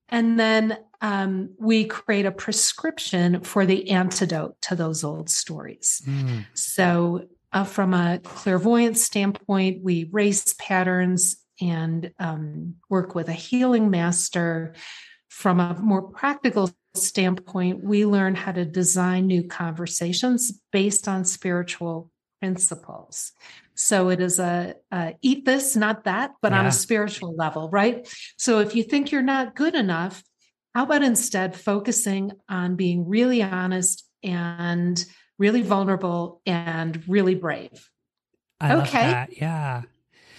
And 0.10 0.40
then 0.40 0.78
um, 1.02 1.52
we 1.60 1.86
create 1.86 2.26
a 2.26 2.32
prescription 2.32 3.42
for 3.42 3.66
the 3.66 3.90
antidote 3.92 4.60
to 4.62 4.76
those 4.76 5.04
old 5.04 5.30
stories. 5.30 6.02
Mm. 6.06 6.46
So, 6.54 7.28
uh, 7.54 7.64
from 7.64 7.94
a 7.94 8.20
clairvoyant 8.24 8.98
standpoint, 8.98 9.82
we 9.82 10.10
race 10.12 10.54
patterns 10.60 11.38
and 11.62 12.12
um, 12.20 12.76
work 12.90 13.16
with 13.16 13.30
a 13.30 13.34
healing 13.34 13.90
master. 13.90 14.74
From 15.30 15.60
a 15.60 15.76
more 15.80 16.02
practical 16.02 16.72
standpoint, 16.96 17.84
we 17.84 18.06
learn 18.06 18.36
how 18.36 18.52
to 18.52 18.66
design 18.66 19.28
new 19.28 19.44
conversations 19.44 20.60
based 20.72 21.08
on 21.08 21.26
spiritual 21.26 22.12
principles. 22.40 23.32
So 23.76 24.10
it 24.10 24.20
is 24.20 24.40
a, 24.40 24.76
a 24.92 25.16
eat 25.22 25.46
this, 25.46 25.76
not 25.76 26.06
that, 26.06 26.32
but 26.42 26.54
on 26.54 26.66
a 26.66 26.72
spiritual 26.72 27.36
level, 27.36 27.70
right? 27.70 28.08
So 28.38 28.60
if 28.60 28.76
you 28.76 28.84
think 28.84 29.12
you're 29.12 29.22
not 29.22 29.56
good 29.56 29.76
enough, 29.76 30.24
how 30.78 30.84
about 30.84 31.02
instead 31.02 31.56
focusing 31.56 32.34
on 32.48 32.76
being 32.76 33.10
really 33.10 33.42
honest 33.42 34.08
and 34.22 35.04
really 35.40 35.64
vulnerable 35.64 36.40
and 36.46 37.04
really 37.10 37.34
brave? 37.34 37.90
I 38.62 38.76
Okay. 38.76 39.12
that. 39.12 39.42
Yeah. 39.42 39.82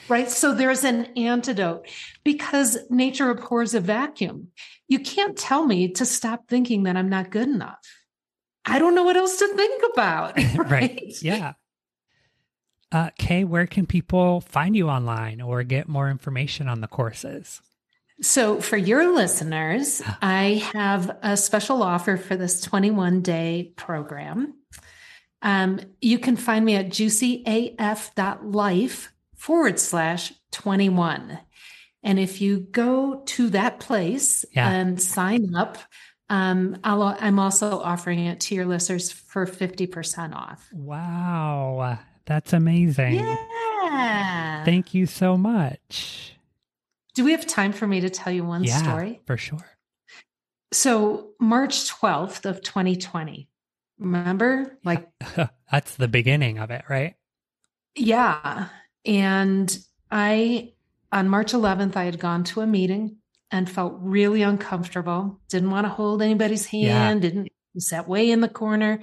Right. 0.09 0.31
So 0.31 0.55
there's 0.55 0.85
an 0.85 1.07
antidote 1.17 1.89
because 2.23 2.79
nature 2.89 3.31
abhors 3.31 3.75
a 3.75 3.81
vacuum. 3.81 4.53
You 4.87 5.01
can't 5.01 5.37
tell 5.37 5.67
me 5.67 5.89
to 5.95 6.05
stop 6.05 6.47
thinking 6.47 6.85
that 6.85 6.97
I'm 6.97 7.09
not 7.09 7.33
good 7.33 7.49
enough. 7.49 7.81
I 8.65 8.79
don't 8.79 8.95
know 8.95 9.03
what 9.03 9.17
else 9.17 9.41
to 9.41 9.49
think 9.57 9.83
about. 9.93 10.37
Right. 10.57 10.71
right. 10.71 11.15
Yeah. 11.21 11.55
Uh, 12.93 13.11
Kay, 13.19 13.43
where 13.43 13.67
can 13.67 13.87
people 13.87 14.41
find 14.41 14.77
you 14.77 14.89
online 14.89 15.41
or 15.41 15.65
get 15.65 15.89
more 15.89 16.09
information 16.09 16.69
on 16.69 16.81
the 16.81 16.87
courses? 16.87 17.61
So, 18.21 18.61
for 18.61 18.77
your 18.77 19.15
listeners, 19.15 20.03
I 20.21 20.61
have 20.75 21.17
a 21.23 21.37
special 21.37 21.85
offer 21.85 22.17
for 22.17 22.35
this 22.37 22.61
21 22.61 23.23
day 23.23 23.73
program. 23.77 24.55
Um, 25.41 25.79
you 26.01 26.19
can 26.19 26.37
find 26.37 26.65
me 26.65 26.75
at 26.75 26.89
juicyaf.life 26.89 29.13
forward 29.37 29.79
slash 29.79 30.33
21. 30.51 31.39
And 32.03 32.19
if 32.19 32.41
you 32.41 32.59
go 32.59 33.23
to 33.27 33.51
that 33.51 33.79
place 33.81 34.45
Yeah. 34.53 34.69
and 34.69 35.01
sign 35.01 35.55
up, 35.55 35.79
um, 36.29 36.77
I'll, 36.85 37.17
I'm 37.21 37.39
also 37.39 37.79
offering 37.81 38.27
it 38.27 38.41
to 38.41 38.55
your 38.55 38.67
listeners 38.67 39.11
for 39.13 39.47
50% 39.47 40.35
off. 40.35 40.69
Wow. 40.73 41.99
That's 42.27 42.53
amazing. 42.53 43.15
Yeah. 43.15 44.65
Thank 44.65 44.93
you 44.93 45.07
so 45.07 45.39
much. 45.39 46.35
Do 47.19 47.25
we 47.25 47.33
have 47.33 47.49
time 47.49 47.73
for 47.73 47.85
me 47.85 48.03
to 48.03 48.11
tell 48.11 48.33
you 48.33 48.45
one 48.45 48.63
yeah, 48.63 48.81
story? 48.81 49.21
for 49.27 49.37
sure. 49.37 49.77
So, 50.71 51.31
March 51.41 51.91
12th 51.91 52.45
of 52.45 52.63
2020, 52.63 53.49
remember? 53.99 54.79
Like, 54.85 55.09
That's 55.73 55.97
the 55.97 56.07
beginning 56.07 56.61
of 56.61 56.71
it, 56.71 56.85
right? 56.89 57.17
yeah. 57.97 58.69
And 59.05 59.79
I, 60.13 60.75
on 61.11 61.29
March 61.29 61.53
11th, 61.55 61.97
I 61.97 62.05
had 62.05 62.21
gone 62.21 62.45
to 62.45 62.61
a 62.61 62.69
meeting 62.69 63.17
and 63.51 63.69
felt 63.69 63.97
really 63.99 64.43
uncomfortable. 64.43 65.41
Didn't 65.49 65.73
want 65.73 65.87
to 65.87 65.93
hold 65.93 66.23
anybody's 66.23 66.67
hand, 66.67 67.23
didn't 67.23 67.49
sat 67.79 68.07
way 68.07 68.31
in 68.31 68.43
the 68.43 68.49
corner. 68.49 69.01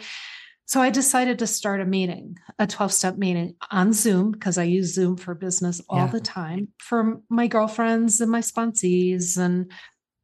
So 0.67 0.81
I 0.81 0.89
decided 0.89 1.39
to 1.39 1.47
start 1.47 1.79
a 1.79 1.85
meeting, 1.85 2.37
a 2.57 2.65
12 2.65 2.91
step 2.91 3.17
meeting 3.17 3.55
on 3.71 3.93
Zoom, 3.93 4.31
because 4.31 4.57
I 4.57 4.63
use 4.63 4.93
Zoom 4.95 5.15
for 5.15 5.35
business 5.35 5.79
all 5.87 5.99
Yeah. 5.99 6.07
the 6.07 6.19
time 6.19 6.69
for 6.79 7.21
my 7.29 7.47
girlfriends 7.47 8.19
and 8.19 8.31
my 8.31 8.41
sponsees 8.41 9.37
and 9.37 9.71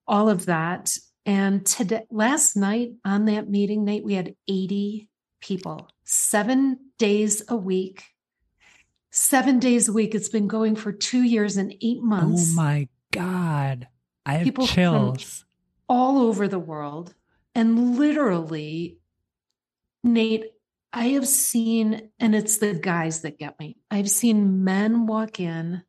all 0.08 0.30
of 0.30 0.48
that. 0.48 0.98
And 1.28 1.64
today, 1.66 2.06
last 2.10 2.56
night 2.58 2.94
on 3.06 3.26
that 3.26 3.50
meeting, 3.50 3.86
Nate, 3.86 4.04
we 4.04 4.16
had 4.16 4.36
80 4.48 5.08
people, 5.42 5.88
seven 6.06 6.80
days 6.98 7.44
a 7.48 7.56
week. 7.56 8.04
Seven 9.12 9.60
days 9.60 9.90
a 9.90 9.94
week. 9.94 10.16
It's 10.16 10.30
been 10.30 10.48
going 10.48 10.76
for 10.76 10.92
two 10.92 11.22
years 11.22 11.58
and 11.58 11.74
eight 11.82 12.02
months 12.02 12.54
Oh 12.54 12.56
my 12.56 12.88
God. 13.12 13.88
I 14.26 14.34
have 14.36 14.44
People 14.44 14.66
chills. 14.66 15.46
all 15.88 16.20
over 16.20 16.48
the 16.48 16.60
world. 16.60 17.14
And 17.54 17.98
literally, 17.98 18.98
Nate, 20.04 20.46
I 20.94 21.10
have 21.10 21.28
seen, 21.28 22.10
and 22.20 22.36
it's 22.36 22.58
the 22.58 22.74
guys 22.74 23.22
that 23.22 23.40
get 23.40 23.60
me. 23.60 23.78
I've 23.90 24.10
seen 24.10 24.64
men 24.64 25.08
walk 25.08 25.40
in, 25.40 25.84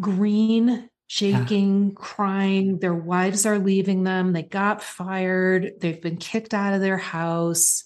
green, 0.00 0.88
shaking, 1.06 1.94
crying. 1.94 2.78
Their 2.78 2.94
wives 2.94 3.46
are 3.46 3.58
leaving 3.58 4.04
them. 4.04 4.32
They 4.32 4.42
got 4.42 4.82
fired. 4.82 5.74
They've 5.80 6.00
been 6.00 6.16
kicked 6.16 6.54
out 6.54 6.74
of 6.74 6.80
their 6.80 6.98
house. 6.98 7.84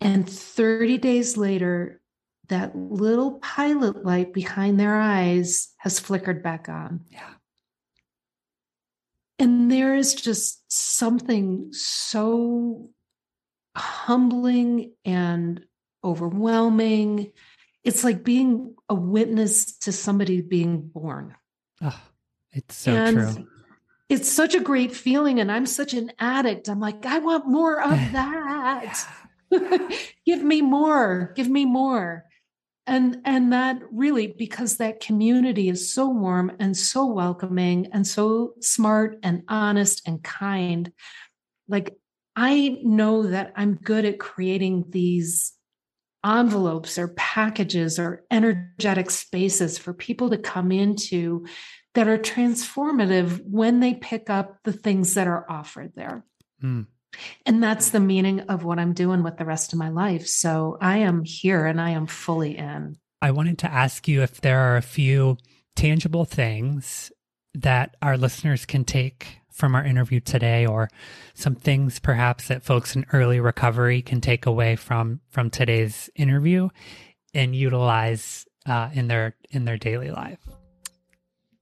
And 0.00 0.28
30 0.28 0.98
days 0.98 1.36
later, 1.36 2.00
that 2.48 2.76
little 2.76 3.38
pilot 3.40 4.04
light 4.04 4.32
behind 4.32 4.78
their 4.78 4.94
eyes 4.94 5.68
has 5.78 5.98
flickered 5.98 6.42
back 6.42 6.68
on. 6.68 7.06
Yeah. 7.10 7.30
And 9.38 9.72
there 9.72 9.96
is 9.96 10.14
just 10.14 10.62
something 10.70 11.70
so 11.72 12.90
humbling 13.76 14.92
and 15.04 15.64
overwhelming. 16.04 17.32
It's 17.84 18.04
like 18.04 18.24
being 18.24 18.74
a 18.88 18.94
witness 18.94 19.78
to 19.78 19.92
somebody 19.92 20.40
being 20.40 20.80
born. 20.80 21.34
Oh, 21.82 22.00
it's 22.52 22.76
so 22.76 22.92
and 22.92 23.16
true. 23.16 23.48
it's 24.08 24.30
such 24.30 24.54
a 24.54 24.60
great 24.60 24.94
feeling. 24.94 25.40
And 25.40 25.50
I'm 25.50 25.66
such 25.66 25.94
an 25.94 26.12
addict. 26.18 26.68
I'm 26.68 26.80
like, 26.80 27.06
I 27.06 27.18
want 27.18 27.48
more 27.48 27.80
of 27.80 27.90
that. 28.12 29.06
give 30.26 30.42
me 30.42 30.62
more. 30.62 31.32
Give 31.34 31.48
me 31.48 31.64
more. 31.64 32.24
And 32.86 33.18
and 33.24 33.52
that 33.52 33.80
really 33.92 34.26
because 34.26 34.78
that 34.78 35.00
community 35.00 35.68
is 35.68 35.92
so 35.92 36.08
warm 36.08 36.50
and 36.58 36.76
so 36.76 37.06
welcoming 37.06 37.88
and 37.92 38.04
so 38.04 38.54
smart 38.60 39.18
and 39.22 39.44
honest 39.48 40.02
and 40.06 40.22
kind. 40.22 40.92
Like 41.68 41.96
I 42.34 42.78
know 42.82 43.24
that 43.24 43.52
I'm 43.56 43.74
good 43.74 44.04
at 44.04 44.18
creating 44.18 44.86
these 44.88 45.52
envelopes 46.24 46.98
or 46.98 47.08
packages 47.08 47.98
or 47.98 48.24
energetic 48.30 49.10
spaces 49.10 49.78
for 49.78 49.92
people 49.92 50.30
to 50.30 50.38
come 50.38 50.72
into 50.72 51.46
that 51.94 52.08
are 52.08 52.18
transformative 52.18 53.42
when 53.44 53.80
they 53.80 53.94
pick 53.94 54.30
up 54.30 54.58
the 54.64 54.72
things 54.72 55.14
that 55.14 55.26
are 55.26 55.44
offered 55.50 55.92
there. 55.94 56.24
Mm. 56.62 56.86
And 57.44 57.62
that's 57.62 57.90
the 57.90 58.00
meaning 58.00 58.40
of 58.40 58.64
what 58.64 58.78
I'm 58.78 58.94
doing 58.94 59.22
with 59.22 59.36
the 59.36 59.44
rest 59.44 59.72
of 59.72 59.78
my 59.78 59.90
life. 59.90 60.26
So 60.26 60.78
I 60.80 60.98
am 60.98 61.24
here 61.24 61.66
and 61.66 61.80
I 61.80 61.90
am 61.90 62.06
fully 62.06 62.56
in. 62.56 62.96
I 63.20 63.32
wanted 63.32 63.58
to 63.58 63.70
ask 63.70 64.08
you 64.08 64.22
if 64.22 64.40
there 64.40 64.58
are 64.58 64.76
a 64.76 64.82
few 64.82 65.36
tangible 65.76 66.24
things 66.24 67.12
that 67.54 67.96
our 68.00 68.16
listeners 68.16 68.64
can 68.64 68.84
take 68.84 69.41
from 69.52 69.74
our 69.74 69.84
interview 69.84 70.20
today 70.20 70.66
or 70.66 70.88
some 71.34 71.54
things 71.54 71.98
perhaps 71.98 72.48
that 72.48 72.62
folks 72.62 72.96
in 72.96 73.06
early 73.12 73.40
recovery 73.40 74.02
can 74.02 74.20
take 74.20 74.46
away 74.46 74.76
from 74.76 75.20
from 75.28 75.50
today's 75.50 76.10
interview 76.14 76.68
and 77.34 77.54
utilize 77.54 78.46
uh, 78.66 78.90
in 78.92 79.08
their 79.08 79.36
in 79.50 79.64
their 79.64 79.78
daily 79.78 80.10
life 80.10 80.40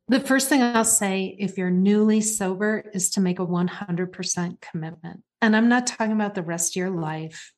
The 0.09 0.21
first 0.21 0.49
thing 0.49 0.63
I'll 0.63 0.85
say 0.85 1.37
if 1.39 1.57
you're 1.57 1.71
newly 1.71 2.21
sober 2.21 2.85
is 2.93 3.11
to 3.11 3.21
make 3.21 3.39
a 3.39 3.47
100% 3.47 4.61
commitment. 4.61 5.23
And 5.41 5.57
I'm 5.57 5.69
not 5.69 5.87
talking 5.87 6.13
about 6.13 6.35
the 6.35 6.43
rest 6.43 6.73
of 6.73 6.77
your 6.77 6.91
life. 6.91 7.53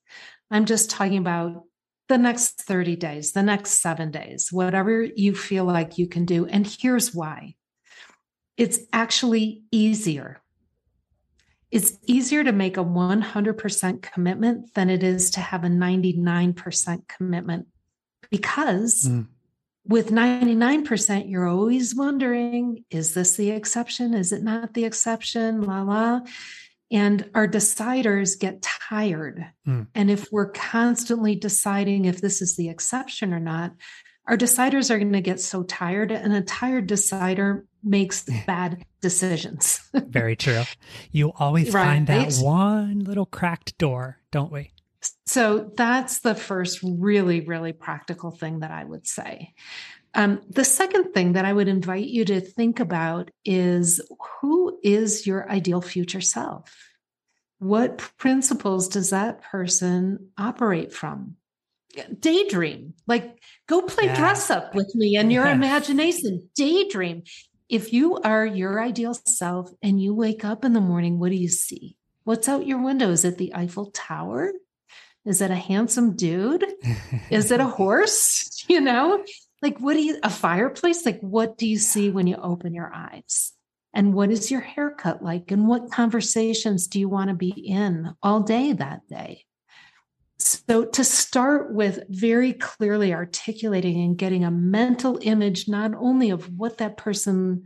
I'm 0.50 0.66
just 0.66 0.90
talking 0.90 1.16
about 1.16 1.62
the 2.08 2.18
next 2.18 2.60
30 2.62 2.96
days, 2.96 3.32
the 3.32 3.42
next 3.42 3.80
seven 3.80 4.10
days, 4.10 4.52
whatever 4.52 5.02
you 5.02 5.34
feel 5.34 5.64
like 5.64 5.96
you 5.96 6.06
can 6.06 6.26
do. 6.26 6.44
And 6.44 6.66
here's 6.66 7.14
why 7.14 7.54
it's 8.56 8.78
actually 8.92 9.62
easier. 9.70 10.40
It's 11.70 11.98
easier 12.06 12.44
to 12.44 12.52
make 12.52 12.76
a 12.76 12.84
100% 12.84 14.02
commitment 14.02 14.74
than 14.74 14.90
it 14.90 15.02
is 15.02 15.30
to 15.30 15.40
have 15.40 15.64
a 15.64 15.68
99% 15.68 17.08
commitment 17.08 17.66
because 18.30 19.08
Mm. 19.08 19.26
with 19.86 20.10
99%, 20.10 21.28
you're 21.30 21.48
always 21.48 21.94
wondering 21.94 22.84
is 22.90 23.14
this 23.14 23.36
the 23.36 23.50
exception? 23.50 24.12
Is 24.14 24.32
it 24.32 24.42
not 24.42 24.74
the 24.74 24.84
exception? 24.84 25.62
La 25.62 25.82
la. 25.82 26.20
And 26.90 27.30
our 27.34 27.48
deciders 27.48 28.38
get 28.38 28.60
tired. 28.60 29.46
Mm. 29.66 29.86
And 29.94 30.10
if 30.10 30.30
we're 30.30 30.50
constantly 30.50 31.34
deciding 31.36 32.04
if 32.04 32.20
this 32.20 32.42
is 32.42 32.56
the 32.56 32.68
exception 32.68 33.32
or 33.32 33.40
not, 33.40 33.72
our 34.26 34.36
deciders 34.36 34.90
are 34.90 34.98
going 34.98 35.12
to 35.12 35.20
get 35.20 35.40
so 35.40 35.62
tired, 35.64 36.12
and 36.12 36.32
a 36.32 36.42
tired 36.42 36.86
decider 36.86 37.66
makes 37.82 38.24
bad 38.46 38.84
decisions. 39.00 39.80
Very 39.94 40.36
true. 40.36 40.62
You 41.10 41.32
always 41.36 41.72
right. 41.72 41.84
find 41.84 42.06
that 42.06 42.34
one 42.34 43.00
little 43.00 43.26
cracked 43.26 43.76
door, 43.78 44.18
don't 44.30 44.52
we? 44.52 44.70
So 45.26 45.72
that's 45.76 46.20
the 46.20 46.36
first 46.36 46.80
really, 46.82 47.40
really 47.40 47.72
practical 47.72 48.30
thing 48.30 48.60
that 48.60 48.70
I 48.70 48.84
would 48.84 49.06
say. 49.06 49.54
Um, 50.14 50.42
the 50.48 50.64
second 50.64 51.12
thing 51.12 51.32
that 51.32 51.44
I 51.44 51.52
would 51.52 51.68
invite 51.68 52.06
you 52.06 52.24
to 52.26 52.40
think 52.40 52.80
about 52.80 53.30
is 53.44 54.00
who 54.40 54.78
is 54.82 55.26
your 55.26 55.50
ideal 55.50 55.80
future 55.80 56.20
self? 56.20 56.70
What 57.58 57.98
principles 58.18 58.88
does 58.88 59.10
that 59.10 59.42
person 59.42 60.28
operate 60.36 60.92
from? 60.92 61.36
Daydream, 62.18 62.94
like 63.06 63.38
go 63.66 63.82
play 63.82 64.06
yeah. 64.06 64.16
dress 64.16 64.50
up 64.50 64.74
with 64.74 64.94
me 64.94 65.16
and 65.16 65.32
your 65.32 65.46
imagination. 65.46 66.48
Daydream. 66.54 67.22
If 67.68 67.92
you 67.92 68.18
are 68.18 68.44
your 68.44 68.82
ideal 68.82 69.14
self 69.14 69.70
and 69.82 70.00
you 70.00 70.14
wake 70.14 70.44
up 70.44 70.64
in 70.64 70.74
the 70.74 70.80
morning, 70.80 71.18
what 71.18 71.30
do 71.30 71.36
you 71.36 71.48
see? 71.48 71.96
What's 72.24 72.48
out 72.48 72.66
your 72.66 72.82
window? 72.82 73.10
Is 73.10 73.24
it 73.24 73.38
the 73.38 73.54
Eiffel 73.54 73.86
Tower? 73.86 74.52
Is 75.24 75.40
it 75.40 75.50
a 75.50 75.56
handsome 75.56 76.16
dude? 76.16 76.64
Is 77.30 77.50
it 77.50 77.60
a 77.60 77.64
horse? 77.78 78.48
You 78.68 78.80
know, 78.80 79.24
like 79.60 79.80
what 79.80 79.94
do 79.94 80.02
you, 80.02 80.18
a 80.22 80.30
fireplace? 80.30 81.04
Like 81.04 81.20
what 81.20 81.58
do 81.58 81.66
you 81.66 81.78
see 81.78 82.10
when 82.10 82.28
you 82.28 82.36
open 82.36 82.74
your 82.74 82.92
eyes? 82.94 83.52
And 83.92 84.14
what 84.14 84.30
is 84.30 84.52
your 84.52 84.60
haircut 84.60 85.20
like? 85.20 85.50
And 85.50 85.66
what 85.66 85.90
conversations 85.90 86.86
do 86.86 87.00
you 87.00 87.08
want 87.08 87.28
to 87.30 87.34
be 87.34 87.50
in 87.50 88.14
all 88.22 88.40
day 88.40 88.72
that 88.72 89.08
day? 89.08 89.44
So, 90.42 90.84
to 90.84 91.04
start 91.04 91.72
with 91.72 92.02
very 92.08 92.52
clearly 92.52 93.14
articulating 93.14 94.02
and 94.02 94.18
getting 94.18 94.44
a 94.44 94.50
mental 94.50 95.18
image, 95.22 95.68
not 95.68 95.92
only 95.94 96.30
of 96.30 96.58
what 96.58 96.78
that 96.78 96.96
person 96.96 97.64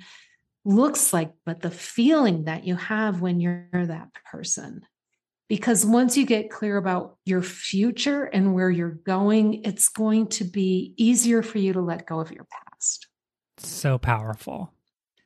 looks 0.65 1.13
like, 1.13 1.33
but 1.47 1.63
the 1.63 1.71
feeling 1.71 2.45
that 2.45 2.67
you 2.67 2.77
have 2.77 3.23
when 3.23 3.41
you're 3.41 3.69
that 3.73 4.09
person. 4.31 4.83
Because 5.49 5.87
once 5.87 6.17
you 6.17 6.27
get 6.27 6.51
clear 6.51 6.77
about 6.77 7.17
your 7.25 7.41
future 7.41 8.25
and 8.25 8.53
where 8.53 8.69
you're 8.69 8.91
going, 8.91 9.63
it's 9.65 9.89
going 9.89 10.27
to 10.29 10.45
be 10.45 10.93
easier 10.97 11.43
for 11.43 11.59
you 11.59 11.73
to 11.73 11.81
let 11.81 12.07
go 12.07 12.21
of 12.21 12.33
your 12.33 12.47
past. 12.51 13.07
So 13.59 13.97
powerful. 13.97 14.75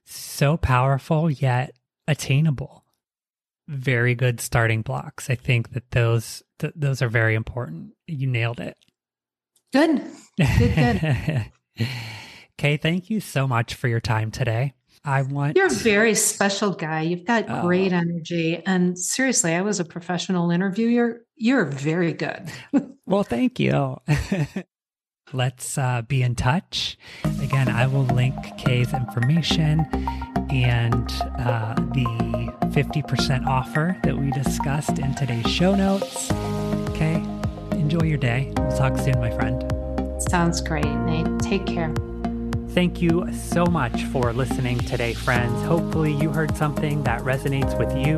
So 0.05 0.57
powerful, 0.57 1.31
yet 1.31 1.75
attainable. 2.07 2.85
Very 3.67 4.15
good 4.15 4.41
starting 4.41 4.83
blocks. 4.83 5.31
I 5.31 5.37
think 5.37 5.73
that 5.73 5.91
those 5.93 6.43
th- 6.61 6.75
those 6.77 7.03
are 7.03 7.09
very 7.09 7.35
important. 7.35 7.93
You 8.07 8.27
nailed 8.27 8.61
it. 8.61 8.77
Good. 9.73 10.03
Good, 10.39 10.75
good. 10.75 11.47
okay, 12.59 12.77
thank 12.77 13.11
you 13.11 13.21
so 13.21 13.47
much 13.47 13.75
for 13.75 13.89
your 13.89 14.01
time 14.01 14.31
today. 14.31 14.75
I 15.03 15.23
want 15.23 15.57
You're 15.57 15.69
a 15.69 15.71
very 15.71 16.15
special 16.15 16.73
guy. 16.73 17.03
You've 17.03 17.25
got 17.25 17.47
oh. 17.49 17.63
great 17.63 17.93
energy. 17.93 18.63
And 18.67 18.99
seriously, 18.99 19.55
I 19.55 19.63
was 19.63 19.81
a 19.81 19.85
professional 19.85 20.51
interviewer. 20.51 21.23
You're 21.37 21.65
very 21.65 22.13
good. 22.13 22.51
well, 23.07 23.23
thank 23.23 23.59
you. 23.59 23.97
Let's 25.33 25.79
uh, 25.79 26.03
be 26.03 26.23
in 26.23 26.35
touch. 26.35 26.99
Again, 27.41 27.69
I 27.69 27.87
will 27.87 28.05
link 28.05 28.35
Kay's 28.59 28.93
information 28.93 29.87
and 30.51 31.11
uh, 31.39 31.75
the 31.75 32.53
50% 32.73 33.47
offer 33.47 33.97
that 34.03 34.17
we 34.17 34.31
discussed 34.33 34.99
in 34.99 35.15
today's 35.15 35.47
show 35.47 35.75
notes. 35.75 36.33
Okay, 36.91 37.23
enjoy 37.73 38.05
your 38.07 38.19
day. 38.19 38.53
We'll 38.57 38.77
talk 38.77 38.99
soon, 38.99 39.21
my 39.21 39.31
friend. 39.31 39.65
Sounds 40.29 40.61
great, 40.61 40.85
Nate. 40.85 41.39
Take 41.41 41.65
care. 41.65 41.95
Thank 42.71 43.01
you 43.01 43.33
so 43.33 43.67
much 43.67 44.05
for 44.07 44.33
listening 44.33 44.79
today, 44.79 45.15
friends. 45.15 45.63
Hopefully, 45.65 46.13
you 46.13 46.31
heard 46.31 46.57
something 46.57 47.05
that 47.05 47.21
resonates 47.23 47.79
with 47.79 47.97
you. 47.97 48.17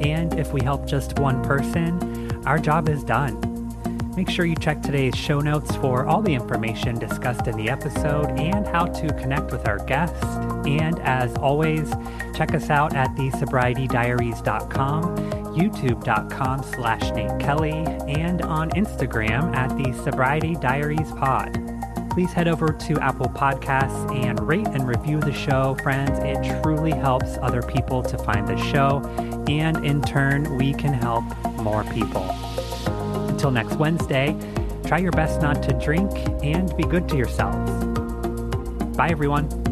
And 0.00 0.38
if 0.38 0.52
we 0.52 0.62
help 0.62 0.86
just 0.86 1.18
one 1.18 1.42
person, 1.42 2.32
our 2.46 2.58
job 2.58 2.88
is 2.88 3.04
done. 3.04 3.57
Make 4.18 4.30
sure 4.30 4.44
you 4.44 4.56
check 4.56 4.82
today's 4.82 5.14
show 5.14 5.38
notes 5.38 5.76
for 5.76 6.04
all 6.04 6.20
the 6.22 6.34
information 6.34 6.98
discussed 6.98 7.46
in 7.46 7.56
the 7.56 7.70
episode 7.70 8.36
and 8.36 8.66
how 8.66 8.86
to 8.86 9.12
connect 9.12 9.52
with 9.52 9.68
our 9.68 9.78
guest. 9.78 10.20
And 10.66 10.98
as 11.02 11.32
always, 11.36 11.92
check 12.34 12.52
us 12.52 12.68
out 12.68 12.96
at 12.96 13.10
thesobrietydiaries.com, 13.10 15.16
youtube.com 15.54 16.64
slash 16.64 17.12
Nate 17.12 17.38
Kelly, 17.38 17.84
and 18.08 18.42
on 18.42 18.70
Instagram 18.70 19.54
at 19.54 19.68
the 19.78 19.92
Sobriety 20.02 20.56
Diaries 20.56 21.12
Pod 21.12 21.56
please 22.10 22.32
head 22.32 22.48
over 22.48 22.72
to 22.72 22.98
Apple 22.98 23.28
Podcasts 23.28 24.12
and 24.12 24.40
rate 24.40 24.66
and 24.66 24.88
review 24.88 25.20
the 25.20 25.32
show, 25.32 25.76
friends. 25.84 26.18
It 26.24 26.60
truly 26.64 26.90
helps 26.90 27.38
other 27.40 27.62
people 27.62 28.02
to 28.02 28.18
find 28.18 28.48
the 28.48 28.56
show, 28.56 29.00
and 29.48 29.86
in 29.86 30.02
turn, 30.02 30.56
we 30.56 30.74
can 30.74 30.92
help 30.92 31.22
more 31.58 31.84
people. 31.84 32.47
Until 33.38 33.52
next 33.52 33.76
Wednesday, 33.76 34.36
try 34.84 34.98
your 34.98 35.12
best 35.12 35.40
not 35.40 35.62
to 35.62 35.72
drink 35.74 36.10
and 36.42 36.76
be 36.76 36.82
good 36.82 37.08
to 37.10 37.16
yourselves. 37.16 37.70
Bye, 38.96 39.10
everyone. 39.10 39.67